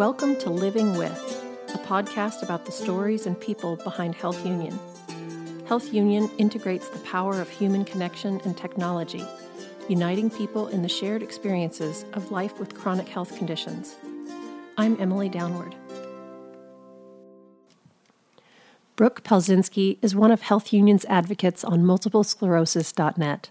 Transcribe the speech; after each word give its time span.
Welcome 0.00 0.36
to 0.36 0.48
Living 0.48 0.96
With, 0.96 1.44
a 1.74 1.78
podcast 1.80 2.42
about 2.42 2.64
the 2.64 2.72
stories 2.72 3.26
and 3.26 3.38
people 3.38 3.76
behind 3.76 4.14
Health 4.14 4.46
Union. 4.46 4.80
Health 5.66 5.92
Union 5.92 6.30
integrates 6.38 6.88
the 6.88 7.00
power 7.00 7.38
of 7.38 7.50
human 7.50 7.84
connection 7.84 8.40
and 8.46 8.56
technology, 8.56 9.22
uniting 9.90 10.30
people 10.30 10.68
in 10.68 10.80
the 10.80 10.88
shared 10.88 11.22
experiences 11.22 12.06
of 12.14 12.30
life 12.30 12.58
with 12.58 12.74
chronic 12.74 13.08
health 13.08 13.36
conditions. 13.36 13.96
I'm 14.78 14.98
Emily 14.98 15.28
Downward. 15.28 15.74
Brooke 18.96 19.22
Pelzinski 19.22 19.98
is 20.00 20.16
one 20.16 20.30
of 20.30 20.40
Health 20.40 20.72
Union's 20.72 21.04
advocates 21.10 21.62
on 21.62 21.82
multiplesclerosis.net. 21.82 23.50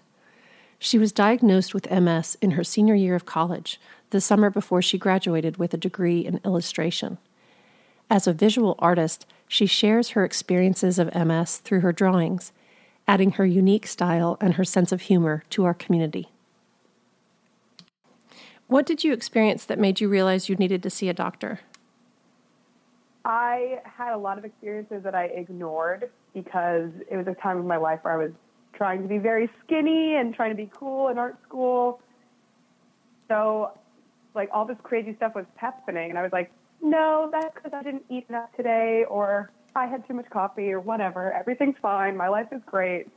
She 0.79 0.97
was 0.97 1.11
diagnosed 1.11 1.75
with 1.75 1.91
MS 1.91 2.37
in 2.41 2.51
her 2.51 2.63
senior 2.63 2.95
year 2.95 3.13
of 3.13 3.27
college, 3.27 3.79
the 4.09 4.21
summer 4.21 4.49
before 4.49 4.81
she 4.81 4.97
graduated 4.97 5.57
with 5.57 5.73
a 5.73 5.77
degree 5.77 6.19
in 6.19 6.39
illustration. 6.43 7.17
As 8.09 8.25
a 8.25 8.33
visual 8.33 8.75
artist, 8.79 9.25
she 9.47 9.65
shares 9.65 10.09
her 10.09 10.25
experiences 10.25 10.97
of 10.97 11.13
MS 11.13 11.57
through 11.57 11.81
her 11.81 11.93
drawings, 11.93 12.51
adding 13.07 13.31
her 13.31 13.45
unique 13.45 13.87
style 13.87 14.37
and 14.41 14.55
her 14.55 14.63
sense 14.63 14.91
of 14.91 15.01
humor 15.01 15.43
to 15.51 15.65
our 15.65 15.73
community. 15.73 16.29
What 18.67 18.85
did 18.85 19.03
you 19.03 19.13
experience 19.13 19.65
that 19.65 19.79
made 19.79 19.99
you 19.99 20.09
realize 20.09 20.47
you 20.47 20.55
needed 20.55 20.83
to 20.83 20.89
see 20.89 21.09
a 21.09 21.13
doctor? 21.13 21.61
I 23.25 23.79
had 23.83 24.13
a 24.13 24.17
lot 24.17 24.37
of 24.37 24.45
experiences 24.45 25.03
that 25.03 25.15
I 25.15 25.25
ignored 25.25 26.09
because 26.33 26.91
it 27.09 27.17
was 27.17 27.27
a 27.27 27.33
time 27.33 27.57
of 27.57 27.65
my 27.65 27.77
life 27.77 27.99
where 28.03 28.13
I 28.13 28.17
was 28.17 28.31
trying 28.73 29.01
to 29.01 29.07
be 29.07 29.17
very 29.17 29.49
skinny 29.63 30.15
and 30.15 30.33
trying 30.33 30.51
to 30.51 30.55
be 30.55 30.69
cool 30.73 31.09
in 31.09 31.17
art 31.17 31.37
school. 31.47 31.99
So, 33.27 33.71
like, 34.39 34.49
all 34.51 34.65
this 34.65 34.77
crazy 34.81 35.13
stuff 35.15 35.35
was 35.35 35.45
happening. 35.55 36.09
And 36.09 36.17
I 36.17 36.23
was 36.23 36.31
like, 36.31 36.51
no, 36.81 37.29
that's 37.31 37.53
because 37.53 37.73
I 37.73 37.83
didn't 37.83 38.05
eat 38.09 38.25
enough 38.29 38.49
today, 38.55 39.05
or 39.09 39.51
I 39.75 39.85
had 39.85 40.07
too 40.07 40.13
much 40.13 40.29
coffee, 40.29 40.71
or 40.71 40.79
whatever. 40.79 41.31
Everything's 41.33 41.75
fine. 41.81 42.17
My 42.17 42.29
life 42.29 42.47
is 42.51 42.61
great. 42.65 43.07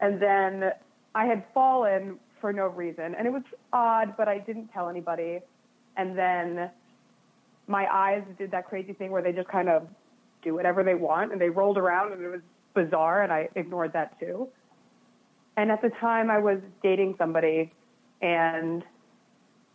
And 0.00 0.22
then 0.22 0.72
I 1.14 1.26
had 1.26 1.44
fallen 1.52 2.18
for 2.40 2.52
no 2.52 2.68
reason. 2.68 3.14
And 3.16 3.26
it 3.26 3.32
was 3.32 3.42
odd, 3.72 4.16
but 4.16 4.28
I 4.28 4.38
didn't 4.38 4.68
tell 4.68 4.88
anybody. 4.88 5.40
And 5.96 6.16
then 6.16 6.70
my 7.66 7.86
eyes 7.92 8.22
did 8.38 8.52
that 8.52 8.66
crazy 8.68 8.92
thing 8.92 9.10
where 9.10 9.22
they 9.22 9.32
just 9.32 9.48
kind 9.48 9.68
of 9.68 9.86
do 10.42 10.54
whatever 10.54 10.84
they 10.84 10.94
want 10.94 11.32
and 11.32 11.40
they 11.40 11.50
rolled 11.50 11.76
around 11.76 12.12
and 12.12 12.22
it 12.22 12.28
was 12.28 12.40
bizarre 12.74 13.22
and 13.22 13.32
I 13.32 13.48
ignored 13.56 13.92
that 13.94 14.18
too. 14.20 14.48
And 15.56 15.72
at 15.72 15.82
the 15.82 15.90
time, 16.00 16.30
I 16.30 16.38
was 16.38 16.60
dating 16.84 17.16
somebody, 17.18 17.72
and 18.22 18.84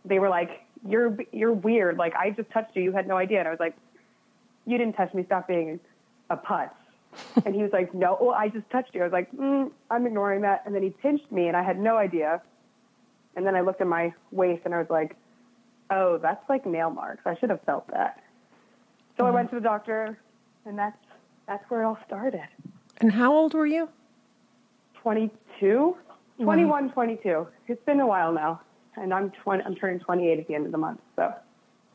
they 0.04 0.18
were 0.18 0.28
like, 0.28 0.62
"You're 0.86 1.16
you're 1.32 1.52
weird. 1.52 1.96
Like 1.96 2.14
I 2.14 2.30
just 2.30 2.50
touched 2.50 2.76
you. 2.76 2.82
You 2.82 2.92
had 2.92 3.06
no 3.06 3.16
idea." 3.16 3.38
And 3.38 3.48
I 3.48 3.50
was 3.50 3.60
like, 3.60 3.76
"You 4.66 4.78
didn't 4.78 4.94
touch 4.94 5.12
me. 5.14 5.24
Stop 5.24 5.48
being 5.48 5.80
a 6.30 6.36
putz." 6.36 6.70
and 7.44 7.54
he 7.54 7.62
was 7.62 7.72
like, 7.72 7.94
"No, 7.94 8.18
well, 8.20 8.34
I 8.34 8.48
just 8.48 8.68
touched 8.70 8.94
you." 8.94 9.00
I 9.02 9.04
was 9.04 9.12
like, 9.12 9.30
mm, 9.32 9.70
"I'm 9.90 10.06
ignoring 10.06 10.42
that." 10.42 10.62
And 10.66 10.74
then 10.74 10.82
he 10.82 10.90
pinched 10.90 11.30
me, 11.30 11.48
and 11.48 11.56
I 11.56 11.62
had 11.62 11.78
no 11.78 11.96
idea. 11.96 12.42
And 13.36 13.46
then 13.46 13.56
I 13.56 13.62
looked 13.62 13.80
at 13.80 13.86
my 13.86 14.12
waist, 14.30 14.62
and 14.64 14.74
I 14.74 14.78
was 14.78 14.90
like, 14.90 15.16
"Oh, 15.90 16.18
that's 16.18 16.48
like 16.48 16.66
nail 16.66 16.90
marks. 16.90 17.22
I 17.26 17.36
should 17.38 17.50
have 17.50 17.62
felt 17.62 17.86
that." 17.88 18.22
So 19.16 19.22
mm-hmm. 19.22 19.26
I 19.26 19.30
went 19.30 19.50
to 19.50 19.56
the 19.56 19.62
doctor, 19.62 20.18
and 20.66 20.78
that's 20.78 20.96
that's 21.46 21.68
where 21.70 21.82
it 21.82 21.86
all 21.86 21.98
started. 22.06 22.48
And 22.98 23.12
how 23.12 23.32
old 23.34 23.54
were 23.54 23.66
you? 23.66 23.88
22, 25.02 25.96
21, 26.40 26.68
wow. 26.68 26.92
22. 26.92 27.46
It's 27.68 27.84
been 27.84 28.00
a 28.00 28.06
while 28.06 28.32
now, 28.32 28.60
and 28.96 29.12
I'm 29.12 29.30
20. 29.30 29.62
I'm 29.64 29.74
turning 29.74 30.00
28 30.00 30.38
at 30.38 30.46
the 30.46 30.54
end 30.54 30.66
of 30.66 30.72
the 30.72 30.78
month. 30.78 31.00
So. 31.16 31.34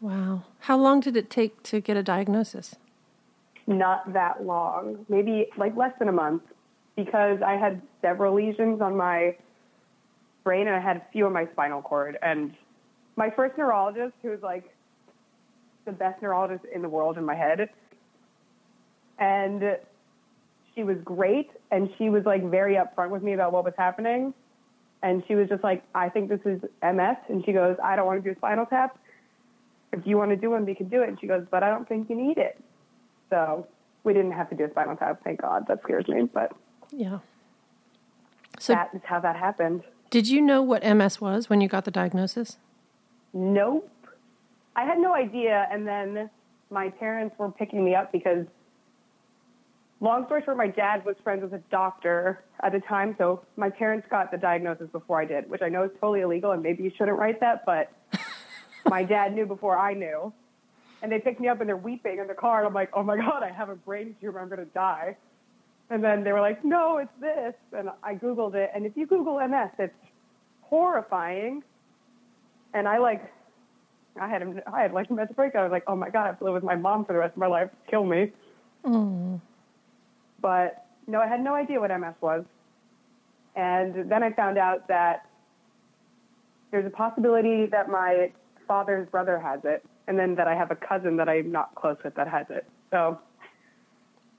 Wow. 0.02 0.44
How 0.62 0.78
long 0.78 1.00
did 1.00 1.18
it 1.18 1.30
take 1.30 1.62
to 1.64 1.80
get 1.82 1.98
a 1.98 2.04
diagnosis? 2.04 2.76
Not 3.68 4.14
that 4.14 4.46
long. 4.46 5.06
Maybe 5.10 5.48
like 5.58 5.76
less 5.76 5.94
than 6.00 6.08
a 6.08 6.14
month, 6.14 6.44
because 6.96 7.42
I 7.46 7.54
had 7.54 7.82
several 8.02 8.34
lesions 8.34 8.82
on 8.82 8.96
my 8.96 9.36
brain 10.44 10.68
and 10.68 10.76
I 10.76 10.80
had 10.80 10.98
a 10.98 11.04
few 11.12 11.26
on 11.26 11.34
my 11.34 11.48
spinal 11.52 11.82
cord. 11.82 12.18
And 12.22 12.56
my 13.16 13.30
first 13.30 13.58
neurologist, 13.58 14.14
who 14.22 14.30
was 14.30 14.42
like 14.42 14.74
the 15.86 15.92
best 15.92 16.22
neurologist 16.22 16.66
in 16.74 16.82
the 16.82 16.90
world 16.90 17.18
in 17.18 17.26
my 17.26 17.36
head, 17.36 17.70
and 19.20 19.78
she 20.74 20.84
was 20.84 20.98
great 21.04 21.50
and 21.72 21.90
she 21.98 22.10
was 22.10 22.26
like 22.26 22.50
very 22.50 22.76
upfront 22.76 23.10
with 23.10 23.22
me 23.22 23.34
about 23.34 23.52
what 23.52 23.66
was 23.66 23.74
happening. 23.78 24.34
And 25.02 25.24
she 25.28 25.36
was 25.36 25.48
just 25.48 25.64
like, 25.64 25.84
I 25.96 26.10
think 26.10 26.30
this 26.30 26.42
is 26.46 26.62
MS. 26.84 27.18
And 27.30 27.44
she 27.46 27.54
goes, 27.54 27.78
I 27.84 27.96
don't 27.96 28.06
want 28.06 28.22
to 28.24 28.30
do 28.30 28.34
a 28.34 28.36
spinal 28.36 28.66
tap. 28.66 28.98
If 29.94 30.06
you 30.06 30.18
want 30.18 30.32
to 30.32 30.36
do 30.36 30.52
one, 30.52 30.66
we 30.66 30.76
can 30.76 30.90
do 30.90 31.02
it. 31.02 31.10
And 31.10 31.20
she 31.20 31.28
goes, 31.28 31.46
but 31.50 31.64
I 31.64 31.70
don't 31.70 31.88
think 31.88 32.10
you 32.10 32.16
need 32.16 32.38
it. 32.38 32.60
So 33.30 33.66
we 34.04 34.14
didn't 34.14 34.34
have 34.34 34.50
to 34.50 34.56
do 34.56 34.66
a 34.66 34.70
spinal 34.70 34.96
tap. 34.96 35.22
Thank 35.24 35.42
God. 35.42 35.68
That 35.68 35.82
scares 35.84 36.08
me. 36.08 36.24
But 36.32 36.52
yeah. 36.92 37.20
So 38.60 38.74
that 38.74 38.90
is 38.94 39.02
how 39.06 39.20
that 39.22 39.38
happened. 39.38 39.84
Did 40.10 40.28
you 40.28 40.42
know 40.42 40.62
what 40.62 40.84
MS 40.84 41.22
was 41.22 41.50
when 41.50 41.62
you 41.62 41.68
got 41.68 41.86
the 41.86 41.92
diagnosis? 41.92 42.58
Nope. 43.32 43.90
I 44.76 44.84
had 44.84 44.98
no 44.98 45.14
idea. 45.14 45.68
And 45.72 45.88
then 45.88 46.30
my 46.70 46.90
parents 46.90 47.36
were 47.38 47.52
picking 47.52 47.86
me 47.86 47.96
up 47.96 48.12
because 48.12 48.46
long 50.02 50.26
story 50.26 50.42
short, 50.46 50.58
my 50.58 50.68
dad 50.68 51.06
was 51.06 51.16
friends 51.24 51.44
with 51.44 51.54
a 51.54 51.64
doctor 51.70 52.44
at 52.62 52.72
the 52.72 52.80
time, 52.80 53.16
so 53.18 53.42
my 53.58 53.70
parents 53.70 54.08
got 54.10 54.32
the 54.32 54.38
diagnosis 54.38 54.88
before 54.92 55.22
I 55.22 55.26
did, 55.26 55.50
which 55.50 55.62
I 55.62 55.70
know 55.70 55.84
is 55.84 55.92
totally 56.00 56.22
illegal 56.22 56.52
and 56.52 56.64
maybe 56.64 56.84
you 56.84 56.92
shouldn't 56.98 57.18
write 57.18 57.40
that, 57.42 57.66
but 57.66 57.92
my 58.90 59.04
dad 59.04 59.34
knew 59.34 59.46
before 59.46 59.78
I 59.78 59.94
knew. 59.94 60.34
And 61.02 61.12
they 61.12 61.20
picked 61.20 61.40
me 61.40 61.48
up 61.48 61.62
and 61.62 61.70
they're 61.70 61.78
weeping 61.78 62.20
in 62.20 62.28
the 62.28 62.34
car, 62.34 62.60
and 62.60 62.68
I'm 62.68 62.74
like, 62.74 62.90
oh 62.94 63.04
my 63.04 63.16
God, 63.16 63.42
I 63.42 63.52
have 63.52 63.70
a 63.70 63.76
brain 63.76 64.16
tumor, 64.20 64.40
I'm 64.40 64.50
going 64.50 64.60
to 64.60 64.66
die. 64.66 65.16
And 65.90 66.04
then 66.04 66.24
they 66.24 66.34
were 66.34 66.42
like, 66.42 66.64
no, 66.64 66.98
it's 66.98 67.12
this. 67.22 67.54
And 67.72 67.90
I 68.04 68.16
Googled 68.16 68.56
it, 68.56 68.70
and 68.76 68.86
if 68.86 68.98
you 68.98 69.08
Google 69.08 69.40
MS, 69.48 69.70
it's 69.80 69.94
horrifying. 70.62 71.64
And 72.74 72.88
I 72.88 72.98
like, 72.98 73.24
I 74.20 74.28
had, 74.28 74.44
I 74.72 74.82
had 74.82 74.92
like 74.92 75.10
a 75.10 75.14
mental 75.14 75.36
breakdown. 75.36 75.62
I 75.62 75.66
was 75.66 75.72
like, 75.72 75.86
oh 75.88 75.96
my 75.96 76.10
God, 76.10 76.24
I 76.24 76.28
have 76.28 76.40
to 76.40 76.46
live 76.46 76.54
with 76.54 76.64
my 76.64 76.76
mom 76.76 77.06
for 77.06 77.14
the 77.14 77.20
rest 77.20 77.32
of 77.32 77.38
my 77.38 77.48
life. 77.48 77.70
Kill 77.90 78.06
me. 78.06 78.32
Mm. 78.86 79.40
But 80.42 80.86
no, 81.08 81.20
I 81.20 81.28
had 81.28 81.42
no 81.42 81.54
idea 81.54 81.80
what 81.80 81.90
MS 81.90 82.16
was. 82.22 82.44
And 83.56 84.10
then 84.10 84.24
I 84.24 84.32
found 84.32 84.58
out 84.58 84.88
that 84.88 85.26
there's 86.72 86.86
a 86.86 86.90
possibility 86.90 87.66
that 87.66 87.90
my 87.90 88.32
father's 88.68 89.10
brother 89.10 89.40
has 89.40 89.62
it, 89.64 89.84
and 90.08 90.18
then 90.18 90.36
that 90.36 90.48
I 90.48 90.56
have 90.56 90.72
a 90.72 90.76
cousin 90.76 91.18
that 91.18 91.28
I'm 91.28 91.52
not 91.52 91.74
close 91.76 91.98
with 92.04 92.16
that 92.16 92.28
has 92.28 92.46
it. 92.50 92.66
So 92.92 93.20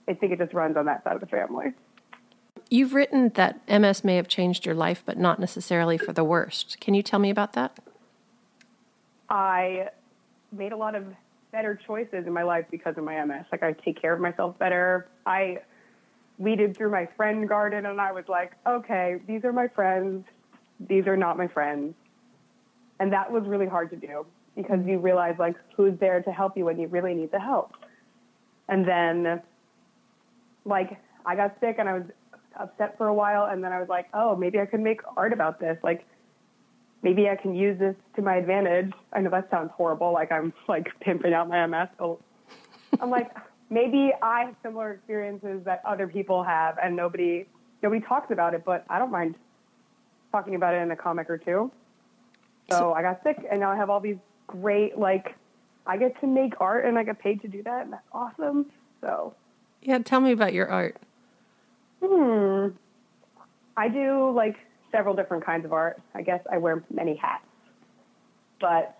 I 0.09 0.15
think 0.15 0.33
it 0.33 0.39
just 0.39 0.55
runs 0.55 0.77
on 0.77 0.87
that 0.87 1.03
side 1.05 1.15
of 1.15 1.21
the 1.21 1.27
family. 1.27 1.67
You've 2.71 2.95
written 2.95 3.31
that 3.31 3.61
MS 3.69 4.05
may 4.05 4.15
have 4.15 4.29
changed 4.29 4.65
your 4.65 4.77
life, 4.77 5.03
but 5.05 5.19
not 5.19 5.41
necessarily 5.41 5.99
for 5.99 6.13
the 6.13 6.23
worst. 6.23 6.79
Can 6.81 6.95
you 6.95 7.03
tell 7.03 7.19
me 7.19 7.31
about 7.31 7.53
that? 7.55 7.79
I 9.29 9.89
made 10.53 10.73
a 10.73 10.77
lot 10.77 10.95
of 10.95 11.05
better 11.51 11.79
choices 11.87 12.27
in 12.27 12.33
my 12.33 12.45
life 12.45 12.67
because 12.71 12.97
of 12.97 13.03
my 13.03 13.25
MS. 13.25 13.45
Like 13.51 13.65
I 13.65 13.73
take 13.73 14.01
care 14.01 14.13
of 14.13 14.21
myself 14.21 14.57
better. 14.59 15.09
I 15.27 15.59
weeded 16.41 16.75
through 16.75 16.91
my 16.91 17.07
friend 17.17 17.47
garden 17.47 17.85
and 17.85 18.01
I 18.01 18.13
was 18.13 18.25
like, 18.27 18.53
okay, 18.67 19.21
these 19.29 19.45
are 19.45 19.53
my 19.53 19.69
friends. 19.69 20.25
These 20.89 21.07
are 21.07 21.17
not 21.17 21.37
my 21.37 21.47
friends. 21.47 21.95
And 22.99 23.13
that 23.13 23.31
was 23.31 23.45
really 23.45 23.67
hard 23.67 23.91
to 23.91 23.97
do 23.97 24.25
because 24.57 24.81
you 24.87 24.99
realize 24.99 25.37
like 25.39 25.55
who's 25.77 25.99
there 26.01 26.23
to 26.23 26.33
help 26.33 26.57
you 26.57 26.65
when 26.65 26.81
you 26.81 26.89
really 26.89 27.15
need 27.15 27.31
the 27.31 27.39
help. 27.39 27.73
And 28.69 28.89
then 28.89 29.43
like 30.65 30.99
I 31.27 31.37
got 31.37 31.57
sick 31.61 31.77
and 31.79 31.89
I 31.89 31.93
was 31.93 32.05
upset 32.59 32.97
for 32.97 33.09
a 33.09 33.15
while 33.15 33.45
and 33.45 33.63
then 33.63 33.73
I 33.73 33.79
was 33.79 33.91
like, 33.91 34.09
oh, 34.15 34.35
maybe 34.35 34.59
I 34.61 34.65
could 34.65 34.81
make 34.81 35.03
art 35.19 35.35
about 35.35 35.61
this. 35.61 35.77
Like 35.83 36.07
maybe 37.03 37.29
I 37.29 37.37
can 37.37 37.55
use 37.55 37.79
this 37.79 37.97
to 38.17 38.23
my 38.23 38.37
advantage. 38.37 38.93
I 39.13 39.21
know 39.21 39.31
that 39.31 39.51
sounds 39.51 39.73
horrible, 39.75 40.15
like 40.15 40.33
I'm 40.33 40.55
like 40.69 40.89
pimping 41.01 41.35
out 41.35 41.51
my 41.51 41.67
MS. 41.67 41.89
I'm 43.01 43.11
like, 43.11 43.31
maybe 43.71 44.13
I 44.21 44.45
have 44.47 44.57
similar 44.63 44.93
experiences 44.93 45.65
that 45.65 45.83
other 45.87 46.07
people 46.07 46.43
have, 46.43 46.79
and 46.83 46.95
nobody 46.95 47.47
nobody 47.83 48.05
talks 48.05 48.31
about 48.31 48.55
it. 48.55 48.65
But 48.65 48.85
I 48.91 48.99
don't 48.99 49.11
mind 49.11 49.37
talking 50.33 50.57
about 50.57 50.75
it 50.75 50.79
in 50.79 50.91
a 50.91 50.97
comic 50.97 51.31
or 51.31 51.39
two. 51.39 51.71
So, 52.71 52.79
so 52.79 52.93
I 52.93 53.03
got 53.03 53.23
sick, 53.23 53.39
and 53.51 53.61
now 53.61 53.71
I 53.71 53.77
have 53.77 53.89
all 53.89 54.01
these 54.01 54.19
great 54.47 54.99
like 54.99 55.35
I 55.87 55.97
get 55.97 56.21
to 56.21 56.27
make 56.27 56.55
art, 56.61 56.85
and 56.85 56.99
I 56.99 57.05
get 57.05 57.19
paid 57.19 57.41
to 57.43 57.49
do 57.49 57.63
that, 57.63 57.85
and 57.85 57.93
that's 57.93 58.07
awesome. 58.13 58.67
So 59.01 59.35
yeah, 59.81 59.99
tell 59.99 60.21
me 60.21 60.33
about 60.33 60.53
your 60.53 60.69
art. 60.69 60.97
Hmm. 62.03 62.69
I 63.77 63.89
do 63.89 64.31
like 64.35 64.57
several 64.93 65.15
different 65.15 65.45
kinds 65.45 65.65
of 65.65 65.73
art. 65.73 66.01
I 66.15 66.23
guess 66.23 66.41
I 66.51 66.59
wear 66.59 66.83
many 66.93 67.17
hats. 67.17 67.45
But 68.61 68.97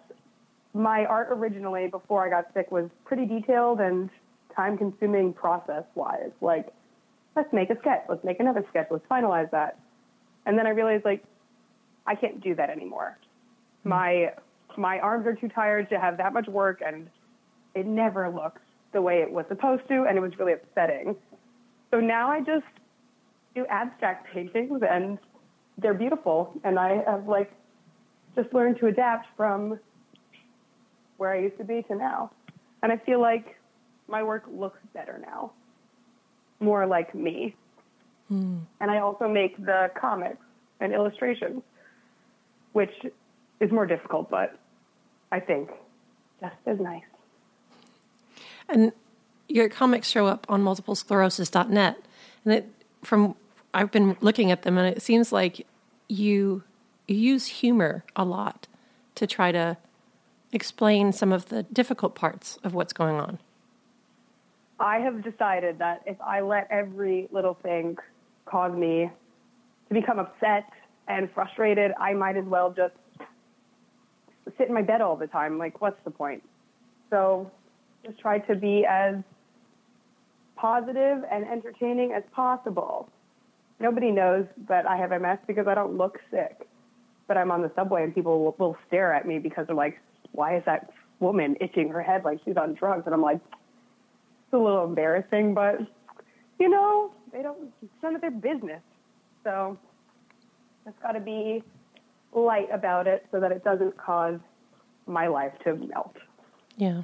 my 0.73 1.05
art 1.05 1.29
originally, 1.31 1.89
before 1.89 2.25
I 2.25 2.31
got 2.31 2.47
sick, 2.55 2.71
was 2.71 2.89
pretty 3.05 3.27
detailed 3.27 3.81
and 3.81 4.09
time 4.55 4.77
consuming 4.77 5.33
process 5.33 5.85
wise. 5.95 6.31
Like, 6.41 6.69
let's 7.37 7.53
make 7.53 7.71
a 7.71 7.79
sketch, 7.81 8.05
let's 8.09 8.25
make 8.25 8.41
another 8.41 8.65
sketch, 8.71 8.89
let's 8.91 9.07
finalize 9.11 9.51
that. 9.51 9.79
And 10.47 10.59
then 10.59 10.67
I 10.67 10.71
realized 10.71 11.05
like 11.05 11.25
I 12.07 12.15
can't 12.15 12.43
do 12.43 12.55
that 12.55 12.71
anymore. 12.71 13.19
Mm-hmm. 13.81 13.89
My 13.89 14.33
my 14.77 14.99
arms 15.01 15.27
are 15.27 15.35
too 15.35 15.49
tired 15.49 15.89
to 15.91 15.99
have 15.99 16.17
that 16.19 16.33
much 16.33 16.47
work 16.47 16.81
and 16.85 17.09
it 17.75 17.87
never 17.87 18.29
looks 18.29 18.61
the 18.93 19.01
way 19.01 19.23
it 19.23 19.31
was 19.31 19.45
supposed 19.49 19.87
to, 19.89 20.05
and 20.09 20.17
it 20.17 20.21
was 20.21 20.33
really 20.39 20.53
upsetting. 20.53 21.15
So 21.91 22.01
now 22.01 22.31
I 22.31 22.41
just 22.41 22.67
do 23.55 23.67
abstract 23.67 24.33
paintings, 24.33 24.83
and 24.89 25.19
they're 25.79 25.95
beautiful, 25.95 26.53
and 26.65 26.79
I 26.79 27.03
have 27.07 27.29
like 27.29 27.53
just 28.35 28.53
learned 28.53 28.79
to 28.81 28.87
adapt 28.87 29.27
from 29.37 29.79
where 31.17 31.33
I 31.33 31.41
used 31.41 31.59
to 31.59 31.65
be 31.65 31.83
to 31.89 31.95
now. 31.95 32.31
And 32.83 32.91
I 32.93 32.97
feel 32.97 33.21
like 33.21 33.60
my 34.11 34.23
work 34.23 34.45
looks 34.53 34.79
better 34.93 35.21
now, 35.25 35.53
more 36.59 36.87
like 36.87 37.15
me. 37.15 37.55
Mm. 38.31 38.61
And 38.81 38.91
I 38.91 38.99
also 38.99 39.29
make 39.29 39.57
the 39.65 39.91
comics 39.99 40.45
and 40.81 40.93
illustrations, 40.93 41.63
which 42.73 42.93
is 43.61 43.71
more 43.71 43.87
difficult, 43.87 44.31
but 44.31 44.59
I 45.33 45.41
think 45.41 45.71
just 46.41 46.55
as 46.67 46.79
nice. 46.81 47.03
And 48.69 48.93
your 49.49 49.69
comics 49.69 50.09
show 50.09 50.27
up 50.27 50.47
on 50.49 50.63
multiplesclerosis.net. 50.63 51.97
And 52.45 52.55
it, 52.55 52.69
from 53.03 53.35
I've 53.75 53.91
been 53.91 54.17
looking 54.21 54.51
at 54.51 54.63
them, 54.63 54.79
and 54.79 54.97
it 54.97 55.03
seems 55.03 55.33
like 55.33 55.67
you, 56.09 56.63
you 57.07 57.17
use 57.17 57.47
humor 57.47 58.05
a 58.17 58.25
lot 58.25 58.67
to 59.17 59.27
try 59.27 59.53
to 59.53 59.77
explain 60.53 61.13
some 61.13 61.33
of 61.33 61.47
the 61.47 61.63
difficult 61.65 62.15
parts 62.15 62.59
of 62.65 62.75
what's 62.75 62.93
going 62.93 63.17
on. 63.17 63.39
I 64.81 64.99
have 65.01 65.23
decided 65.23 65.79
that 65.79 66.03
if 66.07 66.17
I 66.23 66.41
let 66.41 66.67
every 66.71 67.29
little 67.31 67.55
thing 67.63 67.97
cause 68.47 68.75
me 68.75 69.11
to 69.89 69.95
become 69.95 70.19
upset 70.19 70.65
and 71.07 71.31
frustrated, 71.35 71.93
I 72.01 72.15
might 72.15 72.37
as 72.39 72.47
well 72.47 72.73
just 72.73 72.95
sit 74.57 74.69
in 74.69 74.75
my 74.75 74.83
bed 74.83 75.03
all 75.03 75.17
the 75.17 75.27
time. 75.27 75.59
Like, 75.59 75.83
what's 75.83 76.03
the 76.05 76.11
point? 76.11 76.43
So 77.11 77.51
just 78.07 78.19
try 78.19 78.39
to 78.39 78.55
be 78.55 78.87
as 78.89 79.17
positive 80.57 81.25
and 81.31 81.45
entertaining 81.47 82.13
as 82.13 82.23
possible. 82.33 83.09
Nobody 83.81 84.11
knows 84.11 84.47
that 84.69 84.87
I 84.87 84.97
have 84.97 85.11
MS 85.11 85.39
because 85.47 85.67
I 85.67 85.75
don't 85.75 85.97
look 85.97 86.19
sick. 86.31 86.67
But 87.29 87.37
I'm 87.37 87.51
on 87.51 87.63
the 87.63 87.71
subway 87.77 88.03
and 88.03 88.15
people 88.15 88.43
will, 88.43 88.57
will 88.59 88.77
stare 88.89 89.13
at 89.13 89.27
me 89.27 89.39
because 89.39 89.67
they're 89.67 89.77
like, 89.77 90.01
why 90.33 90.57
is 90.57 90.63
that 90.65 90.91
woman 91.19 91.57
itching 91.61 91.91
her 91.91 92.03
head 92.03 92.25
like 92.25 92.41
she's 92.45 92.57
on 92.57 92.75
drugs? 92.75 93.03
And 93.07 93.15
I'm 93.15 93.23
like, 93.23 93.41
it's 94.51 94.55
a 94.55 94.59
little 94.59 94.85
embarrassing, 94.85 95.55
but 95.55 95.79
you 96.59 96.69
know, 96.69 97.13
they 97.33 97.41
don't, 97.41 97.73
it's 97.83 97.93
none 98.03 98.17
of 98.17 98.21
their 98.21 98.33
business. 98.33 98.83
So 99.45 99.79
it's 100.87 100.99
got 101.01 101.13
to 101.13 101.21
be 101.21 101.63
light 102.33 102.69
about 102.73 103.07
it 103.07 103.27
so 103.31 103.39
that 103.39 103.53
it 103.53 103.63
doesn't 103.63 103.97
cause 103.97 104.41
my 105.07 105.29
life 105.29 105.53
to 105.65 105.77
melt. 105.77 106.17
Yeah. 106.77 107.03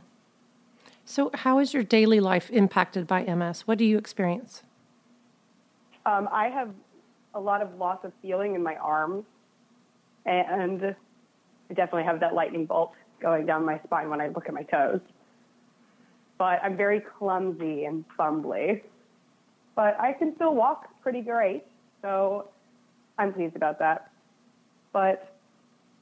So, 1.04 1.31
how 1.34 1.60
is 1.60 1.72
your 1.72 1.84
daily 1.84 2.19
life 2.19 2.50
impacted 2.50 3.06
by 3.06 3.22
MS? 3.22 3.60
What 3.60 3.78
do 3.78 3.84
you 3.84 3.96
experience? 3.96 4.64
Um, 6.04 6.28
I 6.32 6.49
have 6.49 6.70
a 7.34 7.40
lot 7.40 7.62
of 7.62 7.76
loss 7.76 8.00
of 8.02 8.12
feeling 8.22 8.56
in 8.56 8.62
my 8.62 8.75
arms, 8.76 9.25
and 10.25 10.96
I 11.70 11.75
definitely 11.75 12.04
have 12.04 12.19
that 12.20 12.34
lightning 12.34 12.66
bolt 12.66 12.92
going 13.20 13.46
down 13.46 13.64
my 13.64 13.78
spine 13.84 14.10
when 14.10 14.20
I 14.20 14.28
look 14.28 14.49
at 14.49 14.54
my 14.54 14.64
toes. 14.64 15.00
But 16.38 16.61
I'm 16.62 16.77
very 16.77 17.00
clumsy 17.00 17.85
and 17.85 18.05
fumbly. 18.19 18.83
But 19.75 19.99
I 20.00 20.12
can 20.12 20.35
still 20.37 20.55
walk 20.55 20.88
pretty 21.03 21.21
great, 21.21 21.65
so 22.03 22.49
I'm 23.19 23.33
pleased 23.33 23.56
about 23.56 23.79
that. 23.79 24.11
But 24.93 25.37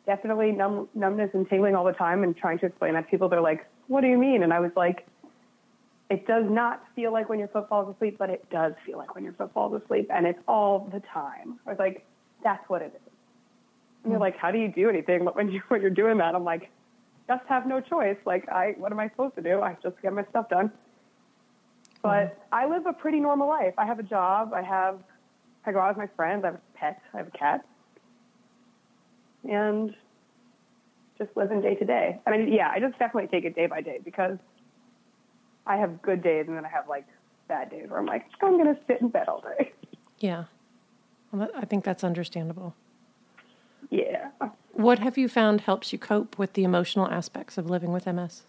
definitely 0.07 0.53
numb, 0.53 0.89
numbness 0.95 1.31
and 1.35 1.49
tingling 1.49 1.75
all 1.75 1.85
the 1.85 1.93
time, 1.93 2.23
and 2.23 2.37
trying 2.37 2.59
to 2.61 2.67
explain 2.67 2.95
that 2.95 3.03
to 3.03 3.11
people, 3.11 3.29
they're 3.29 3.41
like, 3.41 3.67
"What 3.89 4.03
do 4.03 4.09
you 4.09 4.19
mean?" 4.19 4.43
And 4.43 4.53
I 4.53 4.61
was 4.61 4.71
like, 4.77 5.07
"It 6.11 6.27
does 6.27 6.49
not 6.49 6.85
feel 6.95 7.13
like 7.13 7.29
when 7.29 7.39
your 7.39 7.49
foot 7.49 7.69
falls 7.69 7.95
asleep, 7.95 8.17
but 8.19 8.31
it 8.31 8.49
does 8.51 8.75
feel 8.85 8.99
like 8.99 9.15
when 9.15 9.25
your 9.25 9.33
foot 9.33 9.53
falls 9.53 9.81
asleep, 9.83 10.09
and 10.11 10.27
it's 10.27 10.41
all 10.47 10.81
the 10.93 11.01
time." 11.01 11.59
I 11.67 11.71
was 11.71 11.79
like, 11.79 12.05
"That's 12.43 12.69
what 12.69 12.83
it 12.83 12.93
is." 12.95 13.13
And 14.05 14.13
they're 14.13 14.21
like, 14.21 14.37
"How 14.37 14.51
do 14.51 14.59
you 14.59 14.69
do 14.69 14.89
anything 14.89 15.25
when 15.25 15.51
you 15.51 15.61
when 15.69 15.81
you're 15.81 15.91
doing 15.91 16.19
that?" 16.19 16.35
I'm 16.35 16.45
like, 16.45 16.71
"Just 17.29 17.45
have 17.47 17.67
no 17.67 17.81
choice. 17.81 18.19
Like, 18.25 18.49
I 18.49 18.75
what 18.79 18.93
am 18.93 19.01
I 19.01 19.09
supposed 19.09 19.35
to 19.37 19.43
do? 19.43 19.61
I 19.61 19.77
just 19.83 20.01
get 20.03 20.13
my 20.13 20.25
stuff 20.31 20.49
done." 20.49 20.71
But 22.03 22.11
mm-hmm. 22.11 22.55
I 22.55 22.67
live 22.67 22.87
a 22.87 22.93
pretty 22.93 23.21
normal 23.21 23.49
life. 23.49 23.75
I 23.79 23.87
have 23.87 23.99
a 23.99 24.03
job. 24.03 24.53
I 24.53 24.63
have 24.63 24.99
I 25.67 25.73
go 25.73 25.81
out 25.81 25.97
with 25.97 25.99
my 25.99 26.15
friends. 26.17 26.45
I 26.45 26.49
have 26.49 26.57
a 26.57 26.79
pet. 26.79 27.01
I 27.13 27.19
have 27.19 27.29
a 27.29 27.39
cat 27.39 27.65
and 29.49 29.95
just 31.19 31.31
living 31.37 31.61
day 31.61 31.75
to 31.77 31.85
day. 31.85 32.21
I 32.27 32.31
mean, 32.31 32.53
yeah, 32.53 32.71
I 32.71 32.81
just 32.81 32.99
definitely 32.99 33.29
take 33.29 33.45
it 33.45 33.55
day 33.55 33.67
by 33.67 33.81
day 33.81 34.01
because 34.05 34.39
I 35.67 35.77
have 35.77 36.03
good 36.03 36.23
days 36.23 36.47
and 36.49 36.57
then 36.57 36.65
I 36.65 36.69
have 36.69 36.89
like 36.89 37.07
bad 37.49 37.71
days 37.71 37.89
where 37.89 37.99
I'm 38.01 38.07
like, 38.07 38.27
I'm 38.43 38.57
going 38.59 38.75
to 38.75 38.81
sit 38.87 39.01
in 39.01 39.09
bed 39.09 39.29
all 39.29 39.43
day. 39.59 39.73
Yeah. 40.19 40.45
I 41.33 41.65
think 41.65 41.85
that's 41.85 42.05
understandable. 42.05 42.75
Yeah. 43.91 44.29
What 44.75 44.99
have 44.99 45.17
you 45.17 45.29
found 45.29 45.63
helps 45.63 45.93
you 45.93 45.99
cope 45.99 46.37
with 46.37 46.55
the 46.55 46.65
emotional 46.65 47.07
aspects 47.07 47.57
of 47.57 47.71
living 47.71 47.93
with 47.93 48.07
MS? 48.07 48.43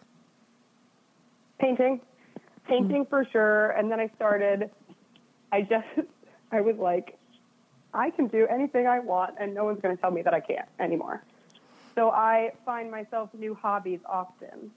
Painting. 1.59 2.01
Painting 2.67 3.03
mm-hmm. 3.03 3.09
for 3.09 3.27
sure. 3.31 3.69
And 3.71 3.91
then 3.91 3.99
I 3.99 4.09
started, 4.15 4.71
I 5.51 5.61
just, 5.61 5.85
I 6.51 6.61
was 6.61 6.77
like, 6.77 7.17
I 7.93 8.09
can 8.09 8.27
do 8.27 8.47
anything 8.47 8.87
I 8.87 8.99
want 8.99 9.35
and 9.39 9.53
no 9.53 9.65
one's 9.65 9.79
going 9.81 9.95
to 9.95 10.01
tell 10.01 10.09
me 10.09 10.23
that 10.23 10.33
I 10.33 10.39
can't 10.39 10.67
anymore. 10.79 11.23
So 11.93 12.09
I 12.09 12.51
find 12.65 12.89
myself 12.89 13.29
new 13.37 13.53
hobbies 13.53 13.99
often. 14.07 14.71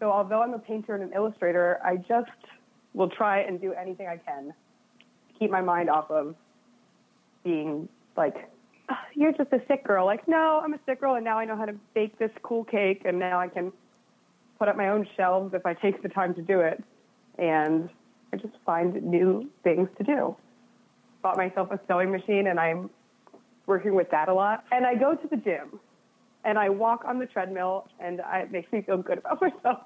So 0.00 0.10
although 0.10 0.42
I'm 0.42 0.52
a 0.52 0.58
painter 0.58 0.94
and 0.94 1.02
an 1.02 1.12
illustrator, 1.14 1.80
I 1.82 1.96
just 1.96 2.30
will 2.92 3.08
try 3.08 3.40
and 3.40 3.58
do 3.58 3.72
anything 3.72 4.06
I 4.06 4.18
can 4.18 4.48
to 4.48 5.38
keep 5.38 5.50
my 5.50 5.62
mind 5.62 5.88
off 5.88 6.10
of 6.10 6.36
being 7.42 7.88
like, 8.16 8.48
you're 9.14 9.32
just 9.32 9.52
a 9.52 9.60
sick 9.68 9.84
girl. 9.84 10.06
Like, 10.06 10.26
no, 10.26 10.60
I'm 10.64 10.74
a 10.74 10.80
sick 10.86 11.00
girl 11.00 11.14
and 11.14 11.24
now 11.24 11.38
I 11.38 11.44
know 11.44 11.56
how 11.56 11.64
to 11.64 11.74
bake 11.94 12.18
this 12.18 12.30
cool 12.42 12.64
cake 12.64 13.02
and 13.04 13.18
now 13.18 13.40
I 13.40 13.48
can 13.48 13.72
put 14.58 14.68
up 14.68 14.76
my 14.76 14.88
own 14.88 15.06
shelves 15.16 15.54
if 15.54 15.66
I 15.66 15.74
take 15.74 16.02
the 16.02 16.08
time 16.08 16.34
to 16.34 16.42
do 16.42 16.60
it. 16.60 16.82
And 17.38 17.88
I 18.32 18.36
just 18.36 18.54
find 18.64 19.02
new 19.02 19.50
things 19.64 19.88
to 19.98 20.04
do 20.04 20.36
bought 21.22 21.36
myself 21.36 21.70
a 21.70 21.80
sewing 21.88 22.10
machine 22.10 22.48
and 22.48 22.58
I'm 22.58 22.90
working 23.66 23.94
with 23.94 24.10
that 24.10 24.28
a 24.28 24.34
lot. 24.34 24.64
And 24.72 24.84
I 24.84 24.96
go 24.96 25.14
to 25.14 25.28
the 25.28 25.36
gym 25.36 25.78
and 26.44 26.58
I 26.58 26.68
walk 26.68 27.04
on 27.06 27.18
the 27.18 27.26
treadmill 27.26 27.88
and 28.00 28.20
I, 28.20 28.40
it 28.40 28.52
makes 28.52 28.70
me 28.72 28.82
feel 28.82 28.98
good 28.98 29.18
about 29.18 29.40
myself. 29.40 29.78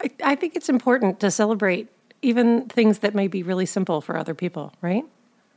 I, 0.00 0.10
I 0.22 0.34
think 0.36 0.56
it's 0.56 0.68
important 0.68 1.20
to 1.20 1.30
celebrate 1.30 1.88
even 2.22 2.68
things 2.68 3.00
that 3.00 3.14
may 3.14 3.28
be 3.28 3.42
really 3.42 3.66
simple 3.66 4.00
for 4.00 4.16
other 4.16 4.34
people, 4.34 4.72
right? 4.80 5.04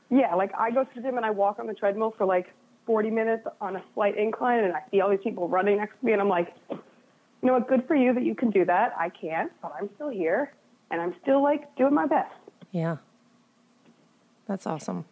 Yeah, 0.09 0.35
like 0.35 0.51
I 0.57 0.71
go 0.71 0.83
to 0.83 0.89
the 0.95 1.01
gym 1.01 1.17
and 1.17 1.25
I 1.25 1.29
walk 1.29 1.59
on 1.59 1.67
the 1.67 1.73
treadmill 1.73 2.13
for 2.17 2.25
like 2.25 2.53
40 2.85 3.11
minutes 3.11 3.47
on 3.61 3.75
a 3.75 3.83
slight 3.93 4.17
incline 4.17 4.63
and 4.63 4.73
I 4.73 4.81
see 4.89 5.01
all 5.01 5.09
these 5.09 5.19
people 5.23 5.47
running 5.47 5.77
next 5.77 5.99
to 5.99 6.05
me 6.05 6.13
and 6.13 6.21
I'm 6.21 6.29
like, 6.29 6.55
you 6.69 6.77
know 7.43 7.53
what, 7.53 7.67
good 7.67 7.87
for 7.87 7.95
you 7.95 8.13
that 8.13 8.23
you 8.23 8.35
can 8.35 8.49
do 8.49 8.65
that. 8.65 8.93
I 8.97 9.09
can't, 9.09 9.51
but 9.61 9.73
I'm 9.79 9.89
still 9.95 10.09
here 10.09 10.53
and 10.91 10.99
I'm 10.99 11.15
still 11.21 11.43
like 11.43 11.75
doing 11.75 11.93
my 11.93 12.07
best. 12.07 12.33
Yeah. 12.71 12.97
That's 14.47 14.65
awesome. 14.65 15.05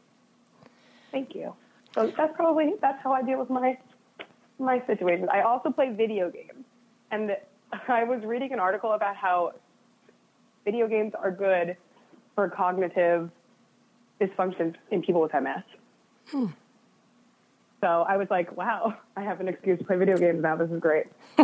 Thank 1.11 1.35
you. 1.35 1.53
So 1.93 2.11
that's 2.17 2.35
probably 2.35 2.73
that's 2.81 3.01
how 3.03 3.11
I 3.11 3.21
deal 3.21 3.39
with 3.39 3.49
my 3.49 3.77
my 4.59 4.83
situations. 4.87 5.29
I 5.31 5.41
also 5.41 5.69
play 5.69 5.91
video 5.91 6.31
games, 6.31 6.65
and 7.11 7.31
I 7.87 8.03
was 8.03 8.23
reading 8.23 8.53
an 8.53 8.59
article 8.59 8.93
about 8.93 9.15
how 9.15 9.53
video 10.65 10.87
games 10.87 11.13
are 11.17 11.31
good 11.31 11.77
for 12.35 12.49
cognitive 12.49 13.29
dysfunction 14.19 14.75
in 14.91 15.01
people 15.01 15.21
with 15.21 15.33
MS. 15.33 15.63
Hmm. 16.29 16.47
So 17.81 17.87
I 17.87 18.17
was 18.17 18.27
like, 18.29 18.55
wow, 18.57 18.97
I 19.15 19.21
have 19.21 19.39
an 19.39 19.47
excuse 19.47 19.77
to 19.79 19.85
play 19.85 19.97
video 19.97 20.17
games 20.17 20.41
now. 20.41 20.55
This 20.55 20.71
is 20.71 20.79
great. 20.79 21.05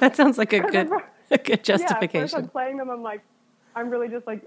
that 0.00 0.14
sounds 0.14 0.38
like 0.38 0.52
a 0.52 0.60
good, 0.70 0.88
a 1.30 1.38
good 1.38 1.64
justification. 1.64 2.14
Yeah, 2.14 2.22
first 2.22 2.34
I'm 2.36 2.48
playing 2.48 2.76
them, 2.76 2.90
I'm 2.90 3.02
like, 3.02 3.22
I'm 3.74 3.90
really 3.90 4.08
just 4.08 4.26
like 4.26 4.42